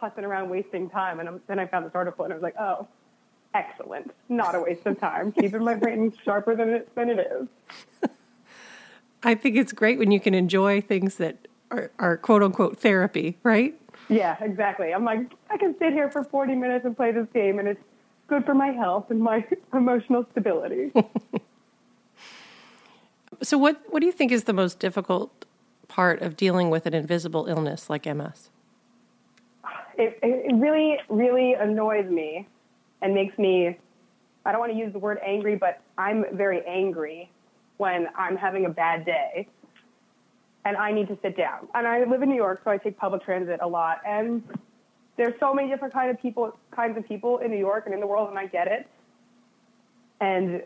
putzing 0.00 0.22
around 0.22 0.48
wasting 0.48 0.88
time. 0.88 1.20
And 1.20 1.28
I'm, 1.28 1.40
then 1.48 1.58
I 1.58 1.66
found 1.66 1.84
this 1.84 1.92
article 1.94 2.24
and 2.24 2.32
I 2.32 2.36
was 2.36 2.42
like, 2.42 2.56
oh, 2.58 2.88
excellent. 3.52 4.10
Not 4.30 4.54
a 4.54 4.60
waste 4.60 4.86
of 4.86 4.98
time. 4.98 5.32
Keeping 5.38 5.62
my 5.62 5.74
brain 5.74 6.12
sharper 6.24 6.56
than 6.56 6.70
it, 6.70 6.94
than 6.94 7.10
it 7.10 7.18
is. 7.18 8.10
I 9.22 9.34
think 9.34 9.56
it's 9.56 9.72
great 9.72 9.98
when 9.98 10.10
you 10.10 10.20
can 10.20 10.34
enjoy 10.34 10.80
things 10.80 11.16
that 11.16 11.48
are, 11.70 11.90
are 11.98 12.16
quote 12.16 12.42
unquote 12.42 12.78
therapy, 12.78 13.38
right? 13.42 13.78
Yeah, 14.08 14.36
exactly. 14.40 14.92
I'm 14.92 15.04
like, 15.04 15.32
I 15.50 15.56
can 15.56 15.76
sit 15.78 15.92
here 15.92 16.10
for 16.10 16.24
40 16.24 16.54
minutes 16.54 16.84
and 16.84 16.96
play 16.96 17.12
this 17.12 17.26
game 17.32 17.58
and 17.58 17.68
it's 17.68 17.80
good 18.28 18.44
for 18.44 18.54
my 18.54 18.68
health 18.68 19.10
and 19.10 19.20
my 19.20 19.46
emotional 19.72 20.26
stability. 20.32 20.92
so 23.42 23.58
what, 23.58 23.82
what 23.88 24.00
do 24.00 24.06
you 24.06 24.12
think 24.12 24.32
is 24.32 24.44
the 24.44 24.52
most 24.52 24.78
difficult 24.78 25.44
part 25.88 26.22
of 26.22 26.36
dealing 26.36 26.70
with 26.70 26.86
an 26.86 26.94
invisible 26.94 27.46
illness 27.46 27.88
like 27.88 28.06
MS? 28.06 28.50
it, 29.98 30.18
it 30.22 30.54
really, 30.54 30.98
really 31.08 31.54
annoys 31.54 32.10
me 32.10 32.46
and 33.02 33.14
makes 33.14 33.36
me, 33.38 33.78
I 34.44 34.52
don't 34.52 34.60
want 34.60 34.72
to 34.72 34.78
use 34.78 34.92
the 34.92 34.98
word 34.98 35.18
angry, 35.24 35.56
but 35.56 35.80
I'm 35.98 36.24
very 36.32 36.64
angry 36.66 37.30
when 37.76 38.08
I'm 38.16 38.36
having 38.36 38.66
a 38.66 38.70
bad 38.70 39.04
day. 39.04 39.48
And 40.64 40.76
I 40.76 40.92
need 40.92 41.08
to 41.08 41.18
sit 41.22 41.36
down. 41.36 41.68
And 41.74 41.86
I 41.86 42.04
live 42.04 42.22
in 42.22 42.28
New 42.28 42.36
York, 42.36 42.62
so 42.64 42.70
I 42.70 42.78
take 42.78 42.96
public 42.96 43.24
transit 43.24 43.60
a 43.62 43.68
lot. 43.68 43.98
And 44.06 44.42
there's 45.16 45.34
so 45.38 45.52
many 45.52 45.68
different 45.68 45.92
kind 45.92 46.10
of 46.10 46.20
people, 46.20 46.56
kinds 46.74 46.96
of 46.96 47.06
people 47.06 47.38
in 47.38 47.50
New 47.50 47.58
York 47.58 47.84
and 47.86 47.94
in 47.94 48.00
the 48.00 48.06
world, 48.06 48.30
and 48.30 48.38
I 48.38 48.46
get 48.46 48.68
it. 48.68 48.88
And 50.20 50.62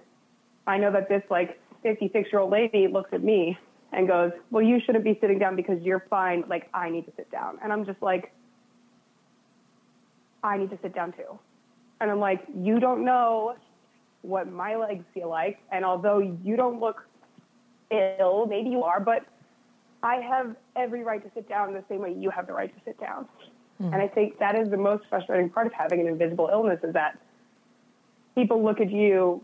I 0.66 0.78
know 0.78 0.92
that 0.92 1.08
this 1.08 1.22
like 1.30 1.60
56 1.82 2.28
year 2.32 2.40
old 2.40 2.52
lady 2.52 2.86
looks 2.86 3.12
at 3.12 3.22
me 3.22 3.58
and 3.92 4.06
goes, 4.06 4.32
"Well, 4.50 4.62
you 4.62 4.80
shouldn't 4.84 5.04
be 5.04 5.18
sitting 5.20 5.38
down 5.38 5.56
because 5.56 5.80
you're 5.82 6.04
fine. 6.10 6.44
Like 6.48 6.68
I 6.72 6.90
need 6.90 7.06
to 7.06 7.12
sit 7.16 7.30
down." 7.30 7.58
And 7.62 7.72
I'm 7.72 7.84
just 7.84 8.00
like, 8.02 8.32
I 10.42 10.56
need 10.56 10.70
to 10.70 10.78
sit 10.82 10.94
down 10.94 11.12
too. 11.12 11.38
And 12.00 12.10
I'm 12.10 12.20
like, 12.20 12.44
you 12.54 12.78
don't 12.78 13.04
know 13.04 13.56
what 14.22 14.50
my 14.50 14.76
legs 14.76 15.04
feel 15.14 15.28
like. 15.28 15.58
And 15.72 15.84
although 15.84 16.18
you 16.18 16.56
don't 16.56 16.80
look 16.80 17.04
ill, 17.90 18.46
maybe 18.46 18.70
you 18.70 18.84
are, 18.84 19.00
but 19.00 19.24
I 20.02 20.16
have 20.16 20.54
every 20.76 21.02
right 21.02 21.22
to 21.22 21.30
sit 21.34 21.48
down 21.48 21.72
the 21.72 21.84
same 21.88 22.00
way 22.00 22.14
you 22.16 22.30
have 22.30 22.46
the 22.46 22.52
right 22.52 22.72
to 22.72 22.80
sit 22.84 23.00
down. 23.00 23.26
Mm-hmm. 23.80 23.92
And 23.92 24.02
I 24.02 24.08
think 24.08 24.38
that 24.38 24.56
is 24.56 24.70
the 24.70 24.76
most 24.76 25.04
frustrating 25.08 25.50
part 25.50 25.66
of 25.66 25.72
having 25.72 26.00
an 26.00 26.06
invisible 26.06 26.48
illness 26.52 26.80
is 26.82 26.92
that 26.94 27.18
people 28.34 28.62
look 28.62 28.80
at 28.80 28.90
you, 28.90 29.42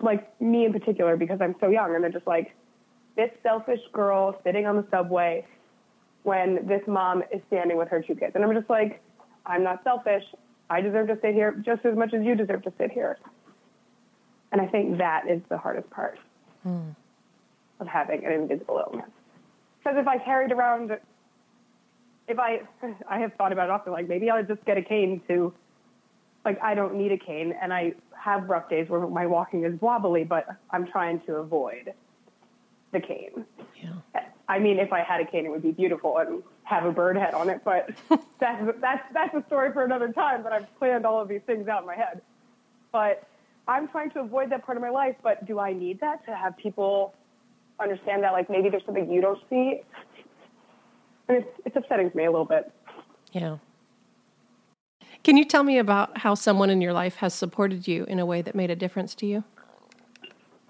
like 0.00 0.40
me 0.40 0.64
in 0.64 0.72
particular, 0.72 1.16
because 1.16 1.40
I'm 1.40 1.54
so 1.60 1.68
young, 1.68 1.94
and 1.94 2.02
they're 2.02 2.10
just 2.10 2.26
like, 2.26 2.54
this 3.16 3.30
selfish 3.42 3.80
girl 3.92 4.40
sitting 4.44 4.66
on 4.66 4.76
the 4.76 4.86
subway 4.90 5.46
when 6.22 6.66
this 6.66 6.82
mom 6.86 7.22
is 7.32 7.40
standing 7.48 7.76
with 7.76 7.88
her 7.88 8.02
two 8.02 8.14
kids. 8.14 8.32
And 8.34 8.44
I'm 8.44 8.54
just 8.54 8.70
like, 8.70 9.02
I'm 9.46 9.62
not 9.62 9.82
selfish. 9.84 10.24
I 10.68 10.80
deserve 10.80 11.08
to 11.08 11.18
sit 11.20 11.34
here 11.34 11.52
just 11.64 11.84
as 11.84 11.96
much 11.96 12.14
as 12.14 12.24
you 12.24 12.34
deserve 12.34 12.62
to 12.62 12.72
sit 12.78 12.90
here. 12.90 13.18
And 14.52 14.60
I 14.60 14.66
think 14.66 14.98
that 14.98 15.28
is 15.28 15.40
the 15.48 15.58
hardest 15.58 15.90
part 15.90 16.18
mm. 16.66 16.94
of 17.80 17.86
having 17.86 18.24
an 18.24 18.32
invisible 18.32 18.82
illness. 18.86 19.10
Because 19.82 19.98
if 19.98 20.06
I 20.06 20.18
carried 20.18 20.52
around, 20.52 20.98
if 22.28 22.38
I, 22.38 22.60
I 23.08 23.18
have 23.18 23.32
thought 23.34 23.52
about 23.52 23.64
it 23.64 23.70
often, 23.70 23.92
like 23.92 24.08
maybe 24.08 24.30
I'll 24.30 24.44
just 24.44 24.64
get 24.64 24.76
a 24.76 24.82
cane 24.82 25.22
to, 25.28 25.52
like 26.44 26.60
I 26.62 26.74
don't 26.74 26.94
need 26.94 27.12
a 27.12 27.18
cane, 27.18 27.54
and 27.60 27.72
I 27.72 27.94
have 28.16 28.48
rough 28.48 28.68
days 28.68 28.88
where 28.88 29.06
my 29.06 29.26
walking 29.26 29.64
is 29.64 29.80
wobbly, 29.80 30.24
but 30.24 30.46
I'm 30.70 30.86
trying 30.86 31.20
to 31.22 31.36
avoid 31.36 31.92
the 32.92 33.00
cane. 33.00 33.46
Yeah. 33.80 34.22
I 34.48 34.58
mean, 34.58 34.80
if 34.80 34.92
I 34.92 35.02
had 35.02 35.20
a 35.20 35.24
cane, 35.24 35.46
it 35.46 35.50
would 35.50 35.62
be 35.62 35.70
beautiful 35.70 36.18
and 36.18 36.42
have 36.64 36.84
a 36.84 36.90
bird 36.90 37.16
head 37.16 37.34
on 37.34 37.48
it. 37.48 37.62
But 37.64 37.90
that's 38.40 38.80
that's 38.80 39.04
that's 39.14 39.34
a 39.34 39.44
story 39.46 39.72
for 39.72 39.84
another 39.84 40.12
time. 40.12 40.42
But 40.42 40.52
I've 40.52 40.78
planned 40.78 41.06
all 41.06 41.20
of 41.20 41.28
these 41.28 41.42
things 41.46 41.68
out 41.68 41.82
in 41.82 41.86
my 41.86 41.94
head. 41.94 42.20
But 42.90 43.26
I'm 43.68 43.86
trying 43.88 44.10
to 44.10 44.20
avoid 44.20 44.50
that 44.50 44.66
part 44.66 44.76
of 44.76 44.82
my 44.82 44.90
life. 44.90 45.14
But 45.22 45.46
do 45.46 45.60
I 45.60 45.72
need 45.72 46.00
that 46.00 46.24
to 46.26 46.34
have 46.34 46.56
people 46.56 47.14
understand 47.80 48.22
that? 48.22 48.32
Like 48.32 48.50
maybe 48.50 48.68
there's 48.68 48.84
something 48.84 49.10
you 49.10 49.20
don't 49.20 49.40
see. 49.48 49.80
And 51.28 51.38
it's 51.38 51.48
it's 51.64 51.76
upsetting 51.76 52.10
to 52.10 52.16
me 52.16 52.24
a 52.24 52.30
little 52.30 52.44
bit. 52.44 52.72
Yeah. 53.32 53.58
Can 55.22 55.36
you 55.36 55.44
tell 55.44 55.62
me 55.62 55.78
about 55.78 56.18
how 56.18 56.34
someone 56.34 56.70
in 56.70 56.80
your 56.80 56.92
life 56.92 57.16
has 57.16 57.34
supported 57.34 57.86
you 57.86 58.04
in 58.04 58.18
a 58.18 58.26
way 58.26 58.40
that 58.42 58.54
made 58.54 58.70
a 58.70 58.76
difference 58.76 59.14
to 59.16 59.26
you? 59.26 59.44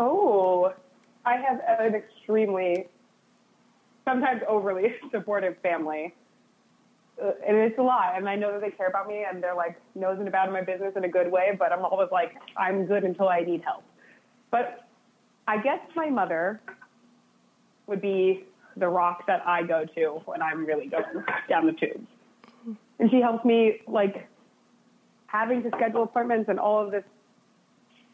Oh, 0.01 0.73
I 1.25 1.37
have 1.37 1.61
an 1.79 1.95
extremely, 1.95 2.87
sometimes 4.05 4.43
overly 4.49 4.95
supportive 5.13 5.57
family. 5.63 6.15
Uh, 7.23 7.33
and 7.47 7.57
it's 7.57 7.79
a 7.79 7.83
lot. 7.83 8.17
And 8.17 8.29
I 8.29 8.35
know 8.35 8.51
that 8.53 8.63
they 8.63 8.71
care 8.71 8.89
about 8.89 9.07
me 9.07 9.25
and 9.31 9.43
they're 9.43 9.55
like 9.55 9.81
nosing 9.95 10.27
about 10.27 10.49
in 10.49 10.53
my 10.53 10.63
business 10.63 10.95
in 10.97 11.05
a 11.05 11.09
good 11.09 11.31
way, 11.31 11.55
but 11.57 11.71
I'm 11.71 11.85
always 11.85 12.09
like, 12.11 12.35
I'm 12.57 12.87
good 12.87 13.05
until 13.05 13.29
I 13.29 13.41
need 13.41 13.63
help. 13.63 13.85
But 14.51 14.89
I 15.47 15.63
guess 15.63 15.81
my 15.95 16.09
mother 16.09 16.61
would 17.91 18.01
be 18.01 18.45
the 18.77 18.89
rock 18.89 19.27
that 19.27 19.47
I 19.47 19.63
go 19.63 19.85
to 19.85 20.23
when 20.25 20.41
I'm 20.41 20.65
really 20.65 20.87
going 20.87 21.25
down 21.49 21.67
the 21.67 21.73
tubes. 21.73 22.07
And 22.99 23.11
she 23.11 23.21
helps 23.21 23.45
me 23.45 23.81
like 23.87 24.29
having 25.27 25.63
to 25.65 25.71
schedule 25.77 26.05
appointments 26.05 26.49
and 26.49 26.59
all 26.59 26.83
of 26.83 26.91
this 26.91 27.05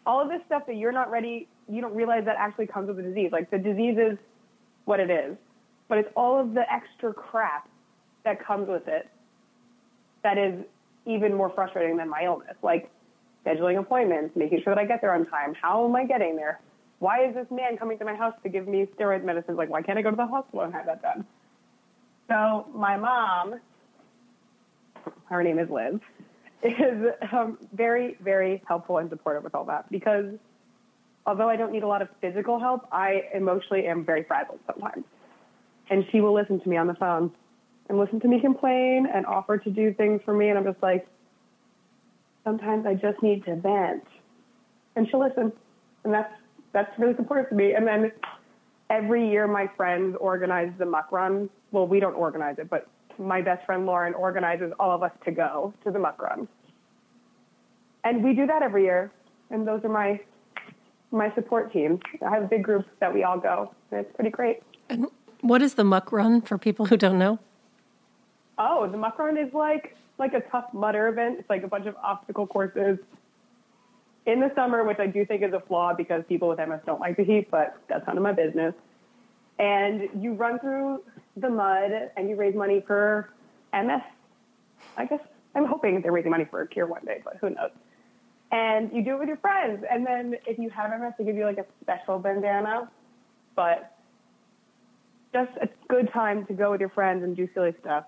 all 0.05 0.21
of 0.21 0.29
this 0.29 0.41
stuff 0.47 0.63
that 0.67 0.77
you're 0.77 0.93
not 0.93 1.11
ready 1.11 1.49
you 1.69 1.81
don't 1.81 1.95
realize 1.95 2.25
that 2.25 2.37
actually 2.39 2.67
comes 2.67 2.89
with 2.89 2.97
the 2.97 3.03
disease. 3.03 3.31
Like 3.33 3.51
the 3.51 3.59
disease 3.59 3.97
is 3.99 4.19
what 4.85 5.01
it 5.01 5.11
is, 5.11 5.37
but 5.89 5.99
it's 5.99 6.09
all 6.17 6.41
of 6.41 6.55
the 6.55 6.63
extra 6.73 7.13
crap 7.13 7.69
that 8.25 8.45
comes 8.45 8.69
with 8.69 8.87
it 8.89 9.09
that 10.23 10.39
is 10.39 10.65
even 11.07 11.35
more 11.35 11.51
frustrating 11.51 11.97
than 11.97 12.09
my 12.09 12.25
illness. 12.25 12.57
Like 12.63 12.91
scheduling 13.45 13.79
appointments, 13.79 14.37
making 14.37 14.63
sure 14.63 14.75
that 14.75 14.81
I 14.81 14.87
get 14.87 15.01
there 15.01 15.15
on 15.15 15.27
time. 15.27 15.55
How 15.61 15.85
am 15.85 15.95
I 15.95 16.05
getting 16.05 16.37
there? 16.37 16.61
Why 16.99 17.27
is 17.27 17.35
this 17.35 17.47
man 17.51 17.77
coming 17.77 17.99
to 17.99 18.05
my 18.05 18.15
house 18.15 18.35
to 18.43 18.49
give 18.49 18.67
me 18.67 18.87
steroid 18.99 19.25
medicines? 19.25 19.59
Like, 19.59 19.69
why 19.69 19.83
can't 19.83 19.99
I 19.99 20.03
go 20.03 20.11
to 20.11 20.17
the 20.17 20.27
hospital 20.27 20.63
and 20.63 20.73
have 20.73 20.87
that 20.87 21.03
done? 21.03 21.27
So 22.29 22.67
my 22.75 22.97
mom, 22.97 23.61
her 25.27 25.43
name 25.43 25.59
is 25.59 25.69
Liz, 25.71 26.01
is 26.63 27.13
um, 27.33 27.59
very, 27.73 28.17
very 28.21 28.63
helpful 28.67 28.99
and 28.99 29.11
supportive 29.11 29.45
with 29.45 29.55
all 29.55 29.65
that 29.67 29.91
because 29.91 30.25
although 31.27 31.49
I 31.49 31.57
don't 31.57 31.73
need 31.73 31.83
a 31.83 31.89
lot 31.89 32.03
of 32.03 32.09
physical 32.21 32.59
help, 32.59 32.87
I 32.91 33.23
emotionally 33.35 33.87
am 33.87 34.05
very 34.05 34.25
fragile 34.25 34.59
sometimes. 34.67 35.05
And 35.91 36.05
she 36.11 36.21
will 36.21 36.35
listen 36.35 36.61
to 36.61 36.69
me 36.69 36.77
on 36.77 36.87
the 36.87 36.95
phone 36.95 37.31
and 37.89 37.99
listen 37.99 38.21
to 38.21 38.29
me 38.29 38.41
complain 38.41 39.07
and 39.13 39.27
offer 39.27 39.59
to 39.59 39.71
do 39.71 39.93
things 39.93 40.21
for 40.25 40.35
me. 40.35 40.49
And 40.49 40.59
I'm 40.59 40.65
just 40.65 40.83
like, 40.83 41.07
sometimes 42.45 42.87
I 42.87 42.95
just 42.95 43.23
need 43.23 43.45
to 43.45 43.57
vent. 43.57 44.05
And 44.97 45.09
she'll 45.09 45.21
listen. 45.21 45.53
And 46.05 46.13
that's, 46.13 46.33
that's 46.77 46.93
really 46.99 47.17
supportive 47.17 47.49
to 47.49 47.55
me. 47.55 47.73
And 47.73 47.87
then 47.87 48.13
every 48.91 49.31
year 49.31 49.49
my 49.49 49.67
friends 49.79 50.15
organize 50.21 50.71
the 50.79 50.85
muck 50.85 51.11
run. 51.11 51.49
Well, 51.73 51.87
we 51.89 52.01
don't 52.01 52.15
organize 52.15 52.57
it, 52.59 52.69
but 52.69 52.87
my 53.19 53.41
best 53.41 53.65
friend 53.65 53.87
Lauren 53.87 54.13
organizes 54.13 54.73
all 54.79 54.95
of 54.95 55.03
us 55.03 55.11
to 55.25 55.31
go 55.31 55.73
to 55.85 55.91
the 55.91 55.99
muck 55.99 56.21
run. 56.21 56.47
And 58.05 58.23
we 58.23 58.35
do 58.35 58.47
that 58.47 58.63
every 58.63 58.85
year. 58.85 59.11
And 59.49 59.67
those 59.67 59.83
are 59.85 59.89
my 59.89 60.21
my 61.11 61.35
support 61.35 61.73
team. 61.73 61.99
I 62.21 62.29
have 62.29 62.43
a 62.43 62.47
big 62.47 62.63
group 62.63 62.85
that 63.01 63.15
we 63.15 63.25
all 63.25 63.39
go. 63.39 63.75
And 63.91 64.01
it's 64.01 64.15
pretty 64.15 64.31
great. 64.31 64.63
And 64.91 65.07
what 65.41 65.63
is 65.63 65.75
the 65.75 65.85
muck 65.85 66.13
run 66.13 66.43
for 66.43 66.59
people 66.59 66.85
who 66.85 66.99
don't 66.99 67.19
know? 67.19 67.39
Oh, 68.59 68.87
the 68.87 68.99
muck 68.99 69.19
run 69.19 69.39
is 69.39 69.53
like 69.55 69.97
like 70.19 70.35
a 70.35 70.41
Tough 70.53 70.67
Mudder 70.75 71.09
event. 71.09 71.39
It's 71.39 71.49
like 71.49 71.63
a 71.63 71.69
bunch 71.69 71.87
of 71.87 71.97
obstacle 72.05 72.47
courses 72.47 72.99
in 74.27 74.41
the 74.41 74.53
summer, 74.55 74.85
which 74.85 74.99
I 74.99 75.07
do 75.07 75.25
think 75.25 75.43
is 75.43 75.53
a 75.53 75.61
flaw 75.61 75.95
because 75.95 76.23
people 76.29 76.49
with 76.49 76.59
MS 76.59 76.81
don't 76.85 77.01
like 77.01 77.17
the 77.17 77.25
heat, 77.25 77.51
but 77.51 77.77
that's 77.89 78.07
none 78.07 78.17
of 78.17 78.23
my 78.23 78.33
business. 78.33 78.75
And 79.59 80.09
you 80.21 80.35
run 80.35 80.59
through 80.59 81.03
the 81.37 81.49
mud 81.49 82.11
and 82.17 82.29
you 82.29 82.37
raise 82.37 82.55
money 82.55 82.83
for 82.87 83.31
MS. 83.73 84.03
I 84.97 85.07
guess 85.07 85.21
I'm 85.55 85.65
hoping 85.65 86.03
they're 86.03 86.13
raising 86.13 86.31
money 86.31 86.47
for 86.51 86.61
a 86.61 86.69
cure 86.69 86.87
one 86.87 87.05
day, 87.05 87.23
but 87.25 87.37
who 87.41 87.51
knows? 87.51 87.71
and 88.53 88.93
you 88.93 89.03
do 89.03 89.15
it 89.15 89.19
with 89.19 89.29
your 89.29 89.37
friends. 89.39 89.85
And 89.91 90.07
then 90.07 90.37
if 90.47 90.59
you 90.59 90.71
have 90.71 90.91
MS, 90.99 91.13
they 91.19 91.25
give 91.25 91.37
you 91.37 91.45
like 91.45 91.59
a 91.59 91.67
special 91.83 92.19
bandana. 92.19 92.91
But 93.55 93.97
just 95.33 95.51
a 95.61 95.69
good 95.89 96.13
time 96.13 96.47
to 96.47 96.53
go 96.53 96.71
with 96.71 96.81
your 96.81 96.91
friends 96.91 97.25
and 97.25 97.37
do 97.37 97.49
silly 97.55 97.75
stuff 97.81 98.05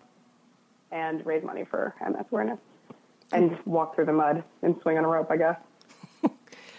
and 0.92 1.25
raise 1.26 1.44
money 1.44 1.64
for 1.68 1.94
MS 2.06 2.26
awareness 2.30 2.58
and 3.32 3.58
walk 3.66 3.94
through 3.94 4.06
the 4.06 4.12
mud 4.12 4.42
and 4.62 4.76
swing 4.82 4.96
on 4.96 5.04
a 5.04 5.08
rope, 5.08 5.30
I 5.30 5.37
guess. 5.37 5.58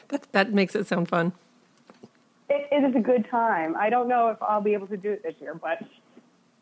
That, 0.10 0.32
that 0.34 0.54
makes 0.54 0.75
it 0.75 0.88
sound 0.88 1.08
fun. 1.08 1.34
It, 2.50 2.68
it 2.72 2.84
is 2.84 2.96
a 2.96 3.00
good 3.00 3.28
time. 3.30 3.75
I 3.78 3.89
don't 3.89 4.08
know 4.08 4.30
if 4.30 4.42
I'll 4.42 4.62
be 4.62 4.74
able 4.74 4.88
to 4.88 4.98
do 4.98 5.12
it 5.12 5.24
this 5.24 5.36
year, 5.39 5.54
but 5.56 5.80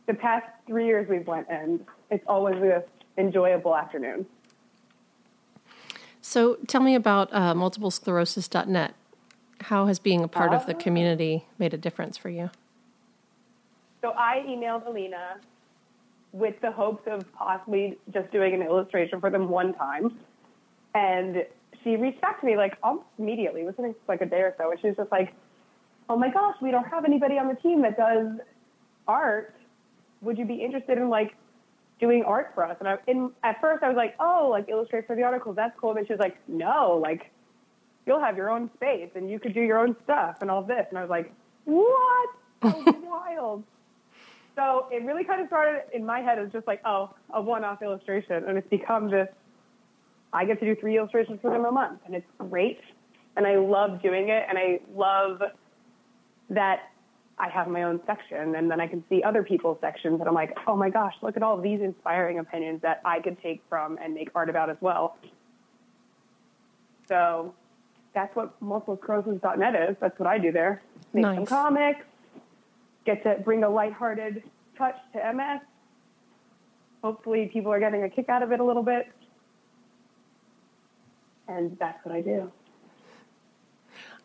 the 0.05 0.13
past 0.13 0.45
three 0.65 0.85
years 0.85 1.07
we've 1.09 1.27
went 1.27 1.47
and 1.49 1.85
it's 2.09 2.23
always 2.27 2.55
an 2.61 2.83
enjoyable 3.17 3.75
afternoon. 3.75 4.25
So 6.21 6.57
tell 6.67 6.81
me 6.81 6.95
about 6.95 7.29
uh, 7.31 7.53
multiplesclerosis.net. 7.53 8.93
How 9.61 9.85
has 9.87 9.97
being 9.97 10.23
a 10.23 10.27
part 10.27 10.51
uh, 10.51 10.55
of 10.55 10.65
the 10.65 10.75
ah. 10.75 10.79
community 10.79 11.45
made 11.57 11.73
a 11.73 11.77
difference 11.77 12.17
for 12.17 12.29
you? 12.29 12.49
So 14.01 14.13
I 14.15 14.43
emailed 14.47 14.85
Alina 14.85 15.37
with 16.33 16.59
the 16.61 16.71
hopes 16.71 17.03
of 17.07 17.31
possibly 17.33 17.97
just 18.13 18.31
doing 18.31 18.53
an 18.53 18.61
illustration 18.61 19.19
for 19.19 19.29
them 19.29 19.49
one 19.49 19.73
time. 19.73 20.17
And 20.93 21.45
she 21.87 21.95
reached 21.95 22.23
out 22.23 22.39
to 22.39 22.45
me 22.45 22.57
like 22.57 22.77
almost 22.83 23.07
immediately, 23.17 23.63
within 23.63 23.95
like 24.07 24.21
a 24.21 24.25
day 24.25 24.41
or 24.41 24.53
so. 24.57 24.71
And 24.71 24.79
she 24.79 24.87
was 24.87 24.97
just 24.97 25.11
like, 25.11 25.33
oh 26.09 26.17
my 26.17 26.29
gosh, 26.29 26.55
we 26.61 26.71
don't 26.71 26.87
have 26.87 27.05
anybody 27.05 27.37
on 27.37 27.47
the 27.47 27.55
team 27.55 27.81
that 27.83 27.95
does 27.95 28.39
art. 29.07 29.55
Would 30.21 30.37
you 30.37 30.45
be 30.45 30.55
interested 30.55 30.97
in 30.97 31.09
like 31.09 31.35
doing 31.99 32.23
art 32.23 32.51
for 32.53 32.63
us. 32.63 32.77
And 32.79 32.87
I, 32.87 32.97
in, 33.07 33.31
at 33.43 33.59
first 33.59 33.83
I 33.83 33.87
was 33.87 33.97
like, 33.97 34.15
oh, 34.19 34.49
like 34.51 34.69
illustrate 34.69 35.07
for 35.07 35.15
the 35.15 35.23
articles. 35.23 35.55
That's 35.55 35.77
cool. 35.79 35.95
And 35.95 36.05
she 36.05 36.13
was 36.13 36.19
like, 36.19 36.37
no, 36.47 36.99
like 37.01 37.31
you'll 38.05 38.19
have 38.19 38.37
your 38.37 38.49
own 38.49 38.69
space 38.75 39.09
and 39.15 39.29
you 39.29 39.39
could 39.39 39.53
do 39.53 39.61
your 39.61 39.79
own 39.79 39.95
stuff 40.03 40.37
and 40.41 40.51
all 40.51 40.61
this. 40.61 40.85
And 40.89 40.97
I 40.97 41.01
was 41.01 41.09
like, 41.09 41.33
what? 41.65 42.29
wild. 42.61 43.63
So 44.55 44.87
it 44.91 45.03
really 45.03 45.23
kind 45.23 45.41
of 45.41 45.47
started 45.47 45.83
in 45.93 46.05
my 46.05 46.19
head 46.19 46.39
as 46.39 46.51
just 46.51 46.65
like, 46.65 46.81
oh, 46.85 47.13
a 47.31 47.41
one-off 47.41 47.81
illustration. 47.81 48.43
And 48.47 48.57
it's 48.57 48.69
become 48.69 49.09
this, 49.09 49.29
I 50.33 50.45
get 50.45 50.59
to 50.59 50.65
do 50.65 50.75
three 50.79 50.97
illustrations 50.97 51.39
for 51.41 51.51
them 51.51 51.65
a 51.65 51.71
month 51.71 52.01
and 52.05 52.15
it's 52.15 52.27
great. 52.37 52.79
And 53.35 53.45
I 53.45 53.57
love 53.57 54.01
doing 54.01 54.29
it. 54.29 54.45
And 54.49 54.57
I 54.57 54.79
love 54.93 55.41
that 56.49 56.89
I 57.39 57.49
have 57.49 57.67
my 57.67 57.83
own 57.83 57.99
section 58.07 58.55
and 58.55 58.69
then 58.69 58.81
I 58.81 58.87
can 58.87 59.03
see 59.09 59.21
other 59.23 59.43
people's 59.43 59.77
sections 59.79 60.19
and 60.19 60.27
I'm 60.27 60.33
like, 60.33 60.57
oh 60.65 60.75
my 60.75 60.89
gosh, 60.89 61.13
look 61.21 61.37
at 61.37 61.43
all 61.43 61.59
these 61.61 61.81
inspiring 61.81 62.39
opinions 62.39 62.81
that 62.81 63.01
I 63.05 63.19
could 63.19 63.41
take 63.41 63.61
from 63.69 63.97
and 64.01 64.13
make 64.13 64.29
art 64.33 64.49
about 64.49 64.69
as 64.69 64.77
well. 64.81 65.17
So 67.07 67.53
that's 68.13 68.35
what 68.35 68.59
multiplesclerosis.net 68.61 69.89
is. 69.89 69.95
That's 70.01 70.17
what 70.19 70.27
I 70.27 70.39
do 70.39 70.51
there. 70.51 70.81
Make 71.13 71.21
Nice. 71.23 71.35
some 71.37 71.45
comics, 71.45 72.05
get 73.05 73.23
to 73.23 73.35
bring 73.43 73.63
a 73.63 73.69
lighthearted 73.69 74.43
touch 74.77 74.95
to 75.13 75.33
MS. 75.33 75.61
Hopefully 77.03 77.49
people 77.53 77.71
are 77.71 77.79
getting 77.79 78.03
a 78.03 78.09
kick 78.09 78.29
out 78.29 78.41
of 78.41 78.51
it 78.51 78.59
a 78.59 78.63
little 78.63 78.83
bit. 78.83 79.07
And 81.47 81.77
that's 81.79 82.03
what 82.05 82.15
I 82.15 82.21
do. 82.21 82.51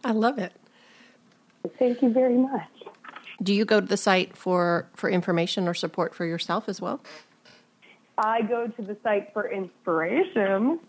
I 0.05 0.13
love 0.13 0.39
it. 0.39 0.53
Thank 1.79 2.03
you 2.03 2.11
very 2.11 2.37
much. 2.37 2.69
Do 3.43 3.55
you 3.55 3.65
go 3.65 3.81
to 3.81 3.87
the 3.87 3.97
site 3.97 4.37
for 4.37 4.89
for 4.95 5.09
information 5.09 5.69
or 5.69 5.75
support 5.75 6.15
for 6.15 6.25
yourself 6.25 6.69
as 6.69 6.81
well? 6.81 7.01
I 8.19 8.43
go 8.43 8.67
to 8.67 8.83
the 8.83 8.97
site 9.03 9.33
for 9.33 9.51
inspiration. 9.51 10.81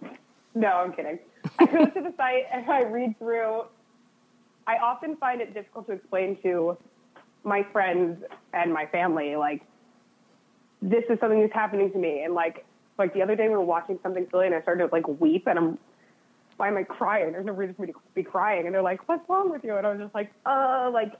No, 0.56 0.68
I'm 0.68 0.94
kidding. 0.94 1.20
I 1.60 1.66
go 1.66 1.86
to 1.86 2.02
the 2.02 2.14
site 2.18 2.46
and 2.52 2.70
I 2.70 2.84
read 2.84 3.18
through. 3.18 3.64
I 4.68 4.78
often 4.78 5.16
find 5.18 5.42
it 5.42 5.54
difficult 5.54 5.88
to 5.88 5.94
explain 5.94 6.38
to 6.44 6.78
my 7.44 7.64
friends 7.72 8.24
and 8.54 8.74
my 8.74 8.86
family, 8.86 9.36
like, 9.36 9.62
this 10.82 11.04
is 11.10 11.20
something 11.20 11.42
that's 11.42 11.54
happening 11.54 11.92
to 11.92 11.98
me. 11.98 12.24
And 12.24 12.34
like, 12.34 12.66
like 12.98 13.14
the 13.14 13.22
other 13.22 13.36
day 13.36 13.48
we 13.48 13.56
were 13.56 13.62
watching 13.62 14.00
something 14.04 14.28
silly 14.32 14.46
and 14.46 14.56
I 14.56 14.62
started 14.62 14.88
to 14.88 14.94
like 14.94 15.08
weep 15.20 15.48
and 15.48 15.60
I'm, 15.60 15.78
why 16.58 16.68
am 16.68 16.78
I 16.78 16.84
crying? 16.84 17.32
There's 17.32 17.46
no 17.46 17.54
reason 17.54 17.76
for 17.76 17.84
me 17.84 17.92
to 17.92 18.00
be 18.14 18.24
crying. 18.24 18.66
And 18.66 18.74
they're 18.74 18.82
like, 18.82 19.08
what's 19.08 19.28
wrong 19.30 19.50
with 19.50 19.64
you? 19.64 19.76
And 19.78 19.86
I 19.86 19.92
was 19.92 20.00
just 20.00 20.16
like, 20.16 20.32
uh, 20.46 20.90
like, 20.94 21.14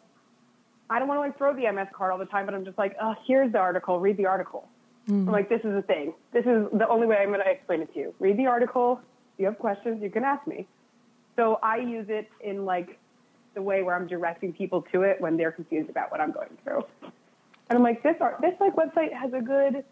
I 0.90 1.00
don't 1.00 1.08
want 1.08 1.18
to 1.18 1.22
like 1.22 1.38
throw 1.38 1.54
the 1.56 1.72
MS 1.72 1.88
card 1.94 2.12
all 2.12 2.18
the 2.18 2.26
time, 2.26 2.46
but 2.46 2.54
I'm 2.54 2.66
just 2.66 2.78
like, 2.78 2.96
uh, 3.02 3.16
here's 3.26 3.52
the 3.52 3.60
article, 3.60 4.00
read 4.00 4.18
the 4.18 4.26
article. 4.26 4.68
I'm 5.28 5.32
like, 5.32 5.50
this 5.50 5.60
is 5.64 5.74
the 5.74 5.82
thing. 5.82 6.14
This 6.32 6.46
is 6.46 6.68
the 6.72 6.88
only 6.88 7.08
way 7.08 7.18
I'm 7.18 7.28
going 7.28 7.42
to 7.42 7.50
explain 7.50 7.82
it 7.82 7.94
to 7.94 8.00
you. 8.00 8.16
Read 8.20 8.38
the 8.38 8.46
article. 8.46 9.02
If 9.34 9.40
you 9.40 9.46
have 9.48 9.60
questions, 9.60 10.02
you 10.02 10.10
can 10.10 10.24
ask 10.24 10.46
me. 10.48 10.66
So 11.36 11.60
I 11.62 11.78
use 11.78 12.06
it 12.10 12.30
in 12.42 12.64
like 12.64 13.00
the 13.54 13.62
way 13.62 13.84
where 13.84 13.96
I'm 13.96 14.08
directing 14.08 14.54
people 14.54 14.84
to 14.94 15.02
it 15.02 15.20
when 15.20 15.36
they're 15.36 15.52
confused 15.52 15.90
about 15.90 16.12
what 16.12 16.22
I'm 16.22 16.32
going 16.32 16.58
through. 16.64 16.84
And 17.02 17.78
I'm 17.78 17.84
like, 17.84 18.04
this 18.04 18.16
art, 18.22 18.40
this 18.42 18.54
like 18.60 18.76
website 18.76 19.14
has 19.14 19.34
a 19.34 19.42
good, 19.42 19.84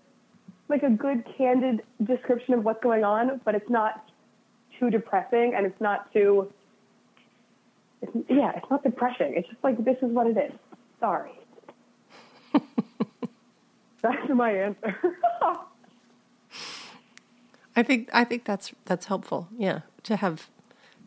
like 0.70 0.84
a 0.84 0.90
good 0.90 1.26
candid 1.38 1.82
description 2.04 2.54
of 2.54 2.64
what's 2.64 2.82
going 2.82 3.04
on, 3.04 3.42
but 3.44 3.56
it's 3.56 3.70
not 3.70 4.11
too 4.82 4.90
depressing 4.90 5.54
and 5.56 5.66
it's 5.66 5.80
not 5.80 6.12
too, 6.12 6.52
it's, 8.02 8.12
yeah, 8.30 8.52
it's 8.58 8.70
not 8.70 8.84
depressing. 8.84 9.34
It's 9.38 9.48
just 9.48 9.64
like, 9.64 9.82
this 9.86 9.98
is 10.02 10.12
what 10.12 10.28
it 10.28 10.36
is. 10.38 10.52
Sorry. 11.00 11.32
That's 14.02 14.30
my 14.30 14.52
answer. 14.52 14.98
I 17.76 17.84
think 17.84 18.10
I 18.12 18.24
think 18.26 18.44
that's 18.44 18.74
that's 18.86 19.06
helpful. 19.06 19.48
Yeah, 19.58 19.82
to 20.04 20.18
have 20.18 20.50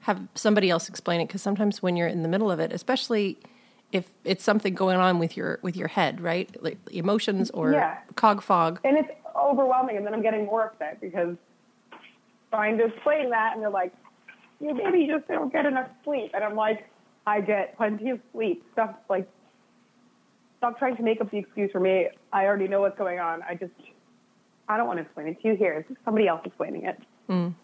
have 0.01 0.29
somebody 0.35 0.71
else 0.71 0.89
explain 0.89 1.21
it 1.21 1.27
because 1.27 1.43
sometimes 1.43 1.83
when 1.83 1.95
you're 1.97 2.09
in 2.09 2.23
the 2.23 2.29
middle 2.29 2.51
of 2.51 2.59
it, 2.59 2.73
especially 2.73 3.39
if 3.93 4.09
it's 4.25 4.43
something 4.43 4.75
going 4.75 4.97
on 4.97 5.19
with 5.19 5.37
your 5.37 5.59
with 5.61 5.77
your 5.77 5.89
head, 5.89 6.23
right? 6.23 6.57
Like 6.63 6.79
emotions 6.91 7.51
or 7.51 7.73
Yeah. 7.73 7.99
cog 8.15 8.43
fog. 8.43 8.81
and 8.85 8.97
it's 8.97 9.11
overwhelming, 9.37 9.99
and 9.99 10.07
then 10.07 10.15
I'm 10.15 10.23
getting 10.23 10.47
more 10.47 10.63
upset 10.65 11.01
because 11.03 11.37
trying 12.55 12.79
to 12.79 12.85
explain 12.85 13.31
that, 13.31 13.55
and 13.55 13.63
they're 13.63 13.71
like, 13.71 13.93
"You 14.61 14.75
maybe 14.75 15.01
you 15.01 15.17
just 15.17 15.29
don't 15.29 15.53
get 15.53 15.67
enough 15.67 15.89
sleep," 16.05 16.31
and 16.35 16.45
I'm 16.45 16.55
like, 16.55 16.89
"I 17.27 17.41
get 17.41 17.77
plenty 17.77 18.11
of 18.11 18.21
sleep." 18.33 18.65
Stop 18.73 19.05
like, 19.09 19.29
stop 20.59 20.79
trying 20.79 20.97
to 20.97 21.03
make 21.03 21.21
up 21.21 21.31
the 21.31 21.39
excuse 21.39 21.71
for 21.73 21.81
me. 21.81 22.09
I 22.33 22.47
already 22.47 22.69
know 22.69 22.81
what's 22.81 22.97
going 22.97 23.19
on. 23.19 23.43
I 23.43 23.55
just, 23.55 23.73
I 24.69 24.77
don't 24.77 24.87
want 24.87 24.99
to 24.99 25.03
explain 25.03 25.29
it 25.29 25.41
to 25.43 25.49
you 25.49 25.57
here. 25.57 25.85
It's 25.89 26.01
somebody 26.05 26.29
else 26.29 26.41
explaining 26.45 26.85
it. 26.85 26.99
Mm. 27.29 27.55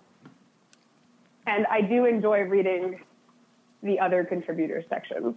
And 1.47 1.67
I 1.67 1.81
do 1.81 2.05
enjoy 2.05 2.41
reading 2.43 3.01
the 3.83 3.99
other 3.99 4.25
contributors 4.25 4.85
sections. 4.89 5.35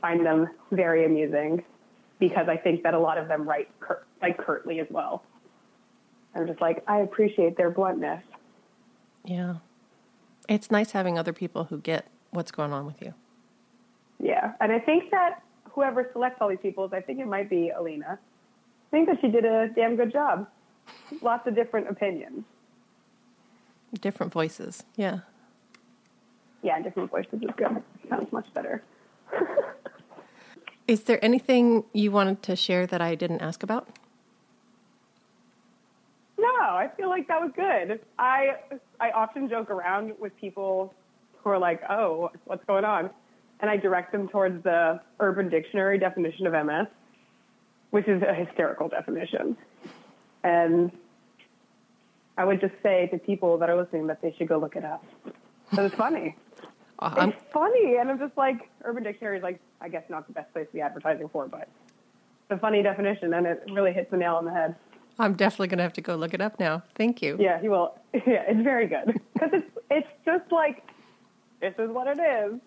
Find 0.00 0.24
them 0.24 0.48
very 0.72 1.04
amusing 1.04 1.64
because 2.18 2.48
I 2.48 2.56
think 2.56 2.82
that 2.82 2.94
a 2.94 2.98
lot 2.98 3.18
of 3.18 3.28
them 3.28 3.48
write 3.48 3.68
curt, 3.78 4.06
like 4.20 4.38
curtly 4.38 4.80
as 4.80 4.88
well. 4.90 5.22
I'm 6.34 6.46
just 6.46 6.60
like, 6.60 6.84
I 6.86 6.98
appreciate 6.98 7.56
their 7.56 7.70
bluntness. 7.70 8.22
Yeah, 9.24 9.56
it's 10.48 10.70
nice 10.70 10.92
having 10.92 11.18
other 11.18 11.32
people 11.32 11.64
who 11.64 11.78
get 11.78 12.06
what's 12.30 12.50
going 12.50 12.72
on 12.72 12.86
with 12.86 13.02
you. 13.02 13.14
Yeah. 14.18 14.52
And 14.60 14.72
I 14.72 14.78
think 14.78 15.10
that 15.10 15.42
whoever 15.70 16.08
selects 16.12 16.38
all 16.40 16.48
these 16.48 16.58
people, 16.60 16.88
I 16.92 17.00
think 17.00 17.20
it 17.20 17.26
might 17.26 17.48
be 17.48 17.70
Alina. 17.70 18.18
I 18.18 18.90
think 18.90 19.08
that 19.08 19.20
she 19.20 19.28
did 19.28 19.44
a 19.44 19.68
damn 19.74 19.96
good 19.96 20.12
job. 20.12 20.48
Lots 21.22 21.46
of 21.46 21.54
different 21.54 21.88
opinions. 21.88 22.44
Different 24.00 24.32
voices. 24.32 24.82
Yeah. 24.96 25.20
Yeah, 26.62 26.80
different 26.82 27.10
voices 27.10 27.34
is 27.34 27.50
good. 27.56 27.82
Sounds 28.08 28.32
much 28.32 28.46
better. 28.54 28.82
Is 30.88 31.02
there 31.02 31.22
anything 31.22 31.84
you 31.92 32.10
wanted 32.10 32.42
to 32.44 32.56
share 32.56 32.86
that 32.86 33.00
I 33.00 33.14
didn't 33.14 33.42
ask 33.42 33.62
about? 33.62 33.88
I 36.78 36.88
feel 36.88 37.08
like 37.08 37.28
that 37.28 37.40
was 37.40 37.50
good. 37.54 38.00
I 38.18 38.56
I 39.00 39.10
often 39.10 39.48
joke 39.48 39.70
around 39.70 40.12
with 40.18 40.36
people 40.36 40.94
who 41.42 41.50
are 41.50 41.58
like, 41.58 41.82
"Oh, 41.90 42.30
what's 42.44 42.64
going 42.66 42.84
on?" 42.84 43.10
And 43.60 43.70
I 43.70 43.76
direct 43.76 44.12
them 44.12 44.28
towards 44.28 44.62
the 44.62 45.00
Urban 45.18 45.48
Dictionary 45.48 45.98
definition 45.98 46.46
of 46.46 46.52
MS, 46.52 46.86
which 47.90 48.06
is 48.06 48.22
a 48.22 48.32
hysterical 48.32 48.88
definition. 48.88 49.56
And 50.44 50.92
I 52.36 52.44
would 52.44 52.60
just 52.60 52.74
say 52.84 53.08
to 53.08 53.18
people 53.18 53.58
that 53.58 53.68
are 53.68 53.76
listening 53.76 54.06
that 54.06 54.22
they 54.22 54.32
should 54.38 54.46
go 54.46 54.58
look 54.58 54.76
it 54.76 54.84
up. 54.84 55.04
Because 55.70 55.86
it's 55.86 55.94
funny. 55.96 56.36
Uh, 57.00 57.14
I'm, 57.16 57.28
It's 57.28 57.44
funny, 57.52 57.94
and 57.98 58.10
I'm 58.10 58.18
just 58.18 58.36
like, 58.36 58.68
Urban 58.82 59.04
Dictionary 59.04 59.36
is 59.36 59.42
like, 59.44 59.60
I 59.80 59.88
guess 59.88 60.02
not 60.08 60.26
the 60.26 60.32
best 60.32 60.52
place 60.52 60.66
to 60.66 60.72
be 60.72 60.80
advertising 60.80 61.28
for, 61.28 61.46
but 61.46 61.68
it's 61.70 62.50
a 62.50 62.58
funny 62.58 62.82
definition, 62.82 63.34
and 63.34 63.46
it 63.46 63.62
really 63.70 63.92
hits 63.92 64.10
the 64.10 64.16
nail 64.16 64.34
on 64.34 64.44
the 64.44 64.50
head. 64.50 64.74
I'm 65.18 65.34
definitely 65.34 65.68
going 65.68 65.78
to 65.78 65.82
have 65.82 65.92
to 65.94 66.00
go 66.00 66.14
look 66.14 66.32
it 66.32 66.40
up 66.40 66.60
now. 66.60 66.82
Thank 66.94 67.22
you. 67.22 67.36
Yeah, 67.38 67.60
you 67.60 67.70
will. 67.70 67.94
Yeah, 68.26 68.44
it's 68.48 68.62
very 68.62 68.86
good 68.86 69.20
because 69.34 69.50
it's 69.52 69.70
it's 69.90 70.08
just 70.24 70.50
like 70.50 70.82
this 71.60 71.74
is 71.78 71.90
what 71.90 72.06
it 72.06 72.18
is. 72.20 72.58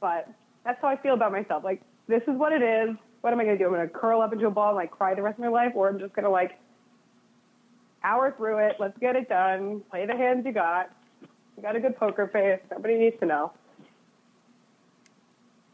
But 0.00 0.28
that's 0.64 0.80
how 0.82 0.88
I 0.88 0.96
feel 0.96 1.14
about 1.14 1.32
myself. 1.32 1.64
Like 1.64 1.80
this 2.06 2.22
is 2.22 2.36
what 2.36 2.52
it 2.52 2.62
is. 2.62 2.96
What 3.22 3.32
am 3.32 3.40
I 3.40 3.44
going 3.44 3.58
to 3.58 3.64
do? 3.64 3.68
I'm 3.68 3.74
going 3.74 3.88
to 3.88 3.92
curl 3.92 4.20
up 4.20 4.32
into 4.32 4.46
a 4.46 4.50
ball 4.50 4.68
and 4.68 4.76
like 4.76 4.90
cry 4.90 5.14
the 5.14 5.22
rest 5.22 5.38
of 5.38 5.44
my 5.44 5.48
life, 5.48 5.72
or 5.74 5.88
I'm 5.88 5.98
just 5.98 6.14
going 6.14 6.24
to 6.24 6.30
like 6.30 6.58
hour 8.04 8.34
through 8.36 8.58
it. 8.58 8.76
Let's 8.78 8.96
get 8.98 9.16
it 9.16 9.28
done. 9.28 9.82
Play 9.90 10.06
the 10.06 10.16
hands 10.16 10.44
you 10.46 10.52
got. 10.52 10.90
You 11.56 11.62
got 11.62 11.74
a 11.74 11.80
good 11.80 11.96
poker 11.96 12.28
face. 12.28 12.60
Nobody 12.70 12.96
needs 12.96 13.16
to 13.20 13.26
know. 13.26 13.52